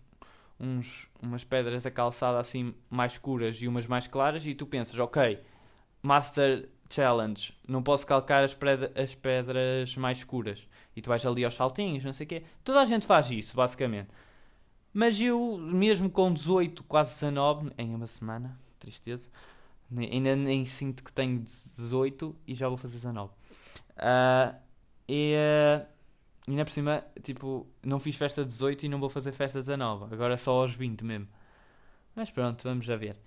uns, 0.59 1.11
umas 1.21 1.45
pedras 1.45 1.85
a 1.85 1.91
calçada 1.91 2.39
assim 2.39 2.75
mais 2.89 3.13
escuras 3.13 3.61
e 3.61 3.69
umas 3.69 3.87
mais 3.87 4.07
claras, 4.07 4.47
e 4.47 4.55
tu 4.55 4.65
pensas, 4.65 4.99
ok, 4.99 5.39
Master 6.03 6.71
Challenge, 6.93 7.55
não 7.67 7.83
posso 7.83 8.07
calcar 8.07 8.45
as, 8.45 8.57
as 8.95 9.15
pedras 9.15 9.97
mais 9.97 10.19
escuras. 10.19 10.69
E 10.95 11.01
tu 11.01 11.09
vais 11.09 11.25
ali 11.25 11.45
aos 11.45 11.55
saltinhos, 11.55 12.05
não 12.05 12.13
sei 12.13 12.25
o 12.25 12.29
quê. 12.29 12.43
Toda 12.63 12.81
a 12.81 12.85
gente 12.85 13.07
faz 13.07 13.31
isso, 13.31 13.57
basicamente. 13.57 14.09
Mas 14.93 15.21
eu, 15.21 15.57
mesmo 15.59 16.11
com 16.11 16.33
18, 16.33 16.85
quase 16.85 17.15
19, 17.15 17.73
em 17.79 17.95
uma 17.95 18.07
semana, 18.07 18.61
tristeza, 18.79 19.31
Ainda 19.97 20.35
nem 20.35 20.65
sinto 20.65 21.05
que 21.05 21.13
tenho 21.13 21.41
18 21.41 22.35
e 22.47 22.55
já 22.55 22.69
vou 22.69 22.79
fazer 22.79 22.95
19. 22.95 23.31
Uh, 23.31 24.61
e 25.07 25.35
uh, 25.35 25.87
ainda 26.49 26.65
por 26.65 26.71
cima, 26.71 27.05
tipo, 27.23 27.67
não 27.83 28.01
fiz 28.01 28.17
festa 28.17 28.45
18 28.45 28.87
e 28.87 28.89
não 28.89 28.99
vou 28.99 29.11
fazer 29.11 29.33
festa 29.33 29.59
19. 29.59 30.15
Agora 30.15 30.37
só 30.37 30.63
aos 30.63 30.75
20 30.75 31.05
mesmo. 31.05 31.29
Mas 32.15 32.31
pronto, 32.31 32.63
vamos 32.65 32.87
já 32.87 32.97
ver. 32.97 33.19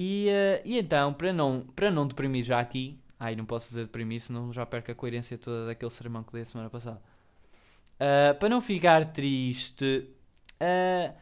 E, 0.00 0.28
uh, 0.28 0.62
e 0.64 0.78
então, 0.78 1.12
para 1.12 1.32
não, 1.32 1.62
para 1.74 1.90
não 1.90 2.06
deprimir 2.06 2.44
já 2.44 2.60
aqui, 2.60 3.00
ai 3.18 3.34
não 3.34 3.44
posso 3.44 3.66
dizer 3.66 3.82
deprimir, 3.82 4.20
senão 4.20 4.52
já 4.52 4.64
perco 4.64 4.92
a 4.92 4.94
coerência 4.94 5.36
toda 5.36 5.66
daquele 5.66 5.90
sermão 5.90 6.22
que 6.22 6.32
dei 6.32 6.42
a 6.42 6.44
semana 6.44 6.70
passada. 6.70 7.02
Uh, 7.96 8.38
para 8.38 8.48
não 8.48 8.60
ficar 8.60 9.06
triste, 9.06 10.08
uh, 10.62 11.14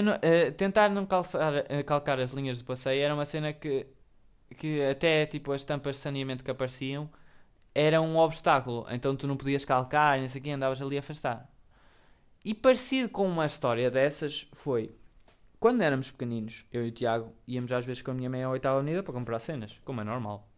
não, 0.00 0.12
tentar 0.56 0.90
não 0.90 1.04
calçar, 1.04 1.64
calcar 1.84 2.20
as 2.20 2.30
linhas 2.30 2.58
do 2.58 2.64
passeio 2.64 3.02
era 3.02 3.12
uma 3.12 3.24
cena 3.24 3.52
que, 3.52 3.88
que 4.56 4.80
até 4.84 5.26
tipo 5.26 5.50
as 5.50 5.64
tampas 5.64 5.96
de 5.96 6.02
saneamento 6.02 6.44
que 6.44 6.52
apareciam 6.52 7.10
era 7.74 8.00
um 8.00 8.16
obstáculo. 8.16 8.86
Então 8.90 9.16
tu 9.16 9.26
não 9.26 9.36
podias 9.36 9.64
calcar 9.64 10.20
não 10.20 10.28
sei 10.28 10.40
o 10.40 10.44
que, 10.44 10.50
andavas 10.52 10.80
ali 10.80 10.96
a 10.96 11.00
afastar. 11.00 11.50
E 12.44 12.54
parecido 12.54 13.08
com 13.08 13.26
uma 13.26 13.46
história 13.46 13.90
dessas 13.90 14.46
foi 14.52 14.94
quando 15.60 15.82
éramos 15.82 16.10
pequeninos, 16.10 16.66
eu 16.72 16.84
e 16.84 16.88
o 16.88 16.92
Tiago 16.92 17.30
íamos 17.46 17.72
às 17.72 17.84
vezes 17.84 18.02
com 18.02 18.10
a 18.10 18.14
minha 18.14 18.30
meia 18.30 18.46
à 18.46 18.50
oitava 18.50 18.78
avenida 18.78 19.02
para 19.02 19.14
comprar 19.14 19.38
cenas, 19.38 19.80
como 19.84 20.00
é 20.00 20.04
normal. 20.04 20.48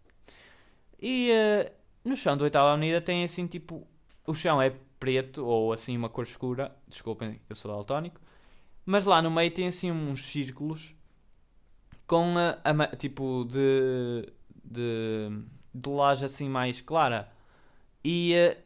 E 1.01 1.31
uh, 1.33 2.09
no 2.09 2.17
chão 2.17 2.37
da 2.37 2.45
oitava 2.45 2.73
avenida 2.73 3.01
tem 3.01 3.25
assim 3.25 3.47
tipo. 3.47 3.87
O 4.27 4.35
chão 4.35 4.61
é 4.61 4.75
preto 4.99 5.45
ou 5.45 5.73
assim 5.73 5.97
uma 5.97 6.09
cor 6.09 6.25
escura. 6.25 6.75
Desculpem, 6.87 7.41
eu 7.49 7.57
sou 7.57 7.73
daltónico 7.73 8.21
mas 8.91 9.05
lá 9.05 9.23
no 9.23 9.31
meio 9.31 9.53
tem 9.53 9.69
assim 9.69 9.91
uns 9.93 10.25
círculos 10.25 10.95
com 12.07 12.35
a, 12.37 12.59
a 12.65 12.97
tipo 12.97 13.45
de, 13.49 14.27
de, 14.65 15.45
de 15.73 15.89
laje 15.89 16.25
assim 16.25 16.49
mais 16.49 16.81
clara. 16.81 17.31
E, 18.03 18.35
eh, 18.35 18.59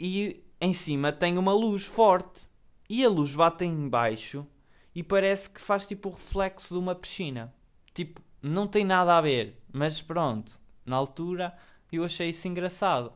e 0.00 0.42
em 0.58 0.72
cima 0.72 1.12
tem 1.12 1.36
uma 1.36 1.52
luz 1.52 1.84
forte. 1.84 2.48
E 2.88 3.04
a 3.04 3.08
luz 3.10 3.34
bate 3.34 3.66
em 3.66 3.86
baixo 3.86 4.46
e 4.94 5.02
parece 5.02 5.50
que 5.50 5.60
faz 5.60 5.86
tipo 5.86 6.08
o 6.08 6.12
reflexo 6.12 6.74
de 6.74 6.80
uma 6.80 6.94
piscina. 6.94 7.52
Tipo, 7.94 8.20
não 8.42 8.66
tem 8.66 8.84
nada 8.84 9.16
a 9.16 9.20
ver, 9.20 9.60
mas 9.72 10.00
pronto, 10.00 10.58
na 10.84 10.96
altura 10.96 11.56
eu 11.92 12.04
achei 12.04 12.30
isso 12.30 12.46
engraçado. 12.48 13.12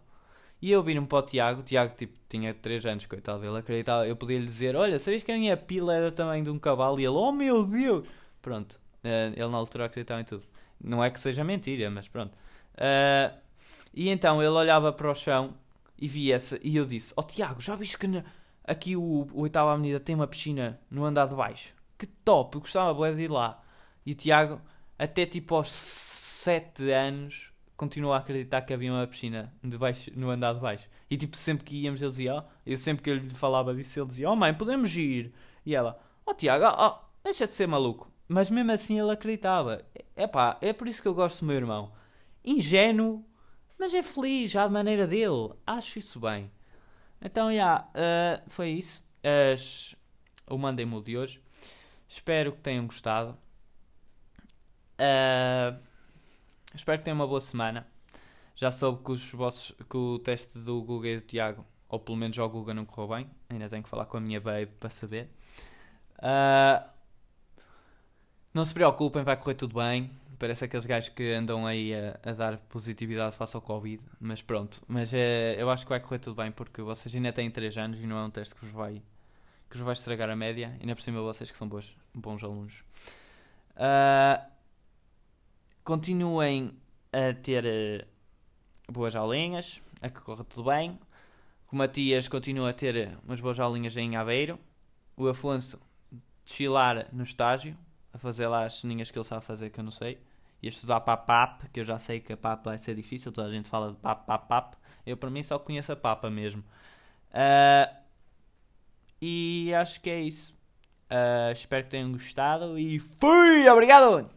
E 0.61 0.71
eu 0.71 0.83
viro-me 0.83 1.07
para 1.09 1.19
o 1.19 1.23
Tiago, 1.23 1.61
o 1.61 1.65
Tiago 1.65 1.95
tipo, 1.95 2.17
tinha 2.29 2.55
3 2.55 2.87
anos, 2.87 3.07
coitado 3.07 3.41
dele, 3.41 3.59
acreditava, 3.59 4.07
eu 4.07 4.15
podia 4.15 4.39
lhe 4.39 4.45
dizer, 4.45 4.77
olha, 4.77 4.99
sabias 4.99 5.25
que 5.25 5.33
a 5.33 5.37
minha 5.37 5.57
pila 5.57 5.93
era 5.95 6.13
também 6.13 6.43
de 6.43 6.51
um 6.51 6.59
cavalo? 6.59 7.01
E 7.01 7.05
ele, 7.05 7.17
oh 7.17 7.33
meu 7.33 7.67
Deus! 7.67 8.07
Pronto, 8.41 8.75
uh, 9.05 9.33
ele 9.35 9.49
na 9.49 9.59
altura 9.59 9.87
acreditava 9.87 10.21
em 10.21 10.25
tudo. 10.25 10.45
Não 10.81 11.03
é 11.03 11.11
que 11.11 11.21
seja 11.21 11.43
mentira, 11.43 11.91
mas 11.91 12.07
pronto. 12.07 12.33
Uh, 12.75 13.37
e 13.93 14.09
então 14.09 14.41
ele 14.41 14.51
olhava 14.51 14.93
para 14.93 15.11
o 15.11 15.15
chão 15.15 15.55
e 15.99 16.07
via 16.09 16.37
essa, 16.37 16.59
e 16.63 16.77
eu 16.77 16.85
disse, 16.85 17.13
oh 17.17 17.23
Tiago, 17.23 17.61
já 17.61 17.75
viste 17.77 17.99
que 17.99 18.07
na, 18.07 18.25
aqui 18.65 18.97
o, 18.97 19.29
o 19.33 19.41
Oitava 19.43 19.73
Avenida 19.73 20.01
tem 20.01 20.15
uma 20.15 20.27
piscina 20.27 20.81
no 20.91 21.05
andar 21.05 21.27
de 21.27 21.35
baixo? 21.35 21.75
Que 21.99 22.07
top, 22.07 22.57
eu 22.57 22.61
gostava 22.61 23.15
de 23.15 23.23
ir 23.23 23.31
lá. 23.31 23.63
E 24.05 24.13
o 24.13 24.15
Tiago, 24.15 24.61
até 24.99 25.25
tipo 25.27 25.55
aos 25.55 25.69
7 25.69 26.91
anos, 26.91 27.53
continuou 27.77 28.15
a 28.15 28.19
acreditar 28.19 28.63
que 28.63 28.73
havia 28.73 28.93
uma 28.93 29.07
piscina 29.07 29.53
de 29.63 29.77
baixo, 29.79 30.11
no 30.15 30.31
andar 30.31 30.55
de 30.55 30.61
baixo. 30.61 30.89
E 31.11 31.17
tipo, 31.17 31.37
sempre 31.37 31.65
que 31.65 31.77
íamos, 31.83 32.01
ele 32.01 32.11
dizia, 32.11 32.37
oh, 32.37 32.43
eu 32.67 32.77
sempre 32.77 33.03
que 33.03 33.11
eu 33.11 33.17
lhe 33.17 33.31
falava 33.31 33.75
disso, 33.75 34.01
ele 34.01 34.07
dizia, 34.07 34.31
oh 34.31 34.37
mãe, 34.37 34.53
podemos 34.55 34.95
ir. 34.97 35.33
E 35.65 35.75
ela, 35.75 36.01
oh 36.27 36.35
Tiago, 36.35 36.65
oh, 36.67 36.95
deixa 37.23 37.47
de 37.47 37.53
ser 37.53 37.67
maluco. 37.67 38.11
Mas 38.29 38.51
mesmo 38.51 38.73
assim 38.73 38.99
ele 38.99 39.11
acreditava. 39.11 39.85
É 40.17 40.27
pá, 40.27 40.57
é 40.61 40.73
por 40.73 40.89
isso 40.89 41.03
que 41.03 41.09
eu 41.09 41.15
gosto 41.15 41.41
do 41.41 41.47
meu 41.47 41.57
irmão. 41.57 41.93
Ingênuo, 42.45 43.25
mas 43.79 43.93
é 43.93 44.03
feliz 44.03 44.55
à 44.57 44.69
maneira 44.69 45.07
dele. 45.07 45.53
Acho 45.67 45.99
isso 45.99 46.19
bem. 46.19 46.51
Então, 47.25 47.49
já, 47.49 47.53
yeah, 47.53 47.89
uh, 47.89 48.51
foi 48.51 48.71
isso. 48.71 49.03
As, 49.23 49.95
o 50.49 50.59
Mandem 50.59 50.85
Mood 50.85 51.07
de 51.07 51.17
hoje. 51.17 51.41
Espero 52.09 52.53
que 52.53 52.61
tenham 52.61 52.87
gostado. 52.87 53.39
Uh, 54.99 55.81
Espero 56.75 56.99
que 56.99 57.05
tenham 57.05 57.17
uma 57.17 57.27
boa 57.27 57.41
semana. 57.41 57.87
Já 58.57 58.73
soube 58.73 59.05
que, 59.05 59.13
os 59.13 59.31
vossos, 59.33 59.75
que 59.89 59.97
o 59.97 60.19
teste 60.19 60.59
do 60.59 60.83
Guga 60.83 61.09
e 61.09 61.17
do 61.17 61.23
Tiago, 61.23 61.67
ou 61.89 62.01
pelo 62.01 62.17
menos 62.17 62.39
ao 62.39 62.49
Guga, 62.49 62.73
não 62.73 62.87
correu 62.87 63.17
bem. 63.17 63.31
Ainda 63.51 63.69
tenho 63.69 63.83
que 63.83 63.89
falar 63.89 64.07
com 64.07 64.17
a 64.17 64.21
minha 64.21 64.41
baby 64.41 64.73
para 64.81 64.89
saber. 64.89 65.31
Uh, 66.19 66.83
não 68.55 68.65
se 68.65 68.73
preocupem, 68.73 69.23
vai 69.23 69.37
correr 69.37 69.55
tudo 69.55 69.75
bem. 69.75 70.11
Parece 70.43 70.65
aqueles 70.65 70.85
gajos 70.87 71.09
que 71.11 71.33
andam 71.35 71.65
aí 71.65 71.95
a, 71.95 72.19
a 72.29 72.33
dar 72.33 72.59
positividade 72.59 73.37
face 73.37 73.55
ao 73.55 73.63
Covid. 73.63 74.03
Mas 74.19 74.43
pronto, 74.43 74.83
mas 74.89 75.15
é, 75.15 75.55
eu 75.57 75.71
acho 75.71 75.85
que 75.85 75.91
vai 75.91 76.01
correr 76.01 76.19
tudo 76.19 76.35
bem 76.35 76.51
porque 76.51 76.83
vocês 76.83 77.15
ainda 77.15 77.33
têm 77.33 77.49
3 77.49 77.79
anos 77.79 78.01
e 78.01 78.07
não 78.09 78.19
é 78.19 78.25
um 78.25 78.29
teste 78.29 78.53
que 78.53 78.65
vos 78.65 78.73
vai, 78.73 79.01
que 79.71 79.77
vos 79.77 79.87
vai 79.87 79.93
estragar 79.93 80.29
a 80.29 80.35
média. 80.35 80.77
E 80.79 80.83
ainda 80.83 80.97
por 80.97 81.03
cima 81.03 81.23
vocês 81.23 81.49
que 81.49 81.57
são 81.57 81.69
bons, 81.69 81.97
bons 82.13 82.43
alunos. 82.43 82.83
Uh, 83.77 84.45
Continuem 85.85 86.77
a 87.13 87.33
ter 87.41 87.65
uh, 87.65 88.93
boas 88.93 89.15
aulinhas, 89.15 89.81
a 90.01 90.11
que 90.11 90.23
corra 90.23 90.43
tudo 90.43 90.69
bem. 90.69 90.99
O 91.71 91.77
Matias 91.77 92.27
continua 92.27 92.71
a 92.71 92.73
ter 92.73 93.17
umas 93.25 93.39
boas 93.39 93.61
aulinhas 93.61 93.97
em 93.97 94.17
Aveiro. 94.17 94.59
O 95.17 95.29
Afonso 95.29 95.79
chilar 96.45 97.07
no 97.13 97.23
estágio, 97.23 97.79
a 98.13 98.19
fazer 98.19 98.49
lá 98.49 98.65
as 98.65 98.81
ceninhas 98.81 99.09
que 99.09 99.17
ele 99.17 99.25
sabe 99.25 99.45
fazer 99.45 99.71
que 99.71 99.79
eu 99.79 99.85
não 99.85 99.93
sei. 99.93 100.19
E 100.63 100.69
estudar 100.69 101.01
PAP, 101.01 101.65
que 101.73 101.81
eu 101.81 101.85
já 101.85 101.99
sei 101.99 102.21
que 102.21 102.33
a 102.33 102.37
PAP 102.37 102.65
vai 102.65 102.79
ser 102.79 102.95
difícil, 102.95 103.33
toda 103.33 103.49
a 103.49 103.51
gente 103.51 103.69
fala 103.69 103.91
de 103.91 103.97
PAP, 103.97 104.27
PAP, 104.27 104.49
PAP. 104.49 104.75
Eu 105.05 105.17
para 105.17 105.31
mim 105.31 105.43
só 105.43 105.59
conheço 105.59 105.91
a 105.93 105.97
PAPA 105.97 106.31
mesmo. 106.31 106.63
Uh, 107.33 107.97
e 109.21 109.75
acho 109.75 110.01
que 110.01 110.11
é 110.11 110.21
isso. 110.21 110.55
Uh, 111.11 111.53
espero 111.53 111.85
que 111.85 111.91
tenham 111.91 112.13
gostado 112.13 112.79
e 112.79 112.99
fui! 112.99 113.69
Obrigado! 113.69 114.31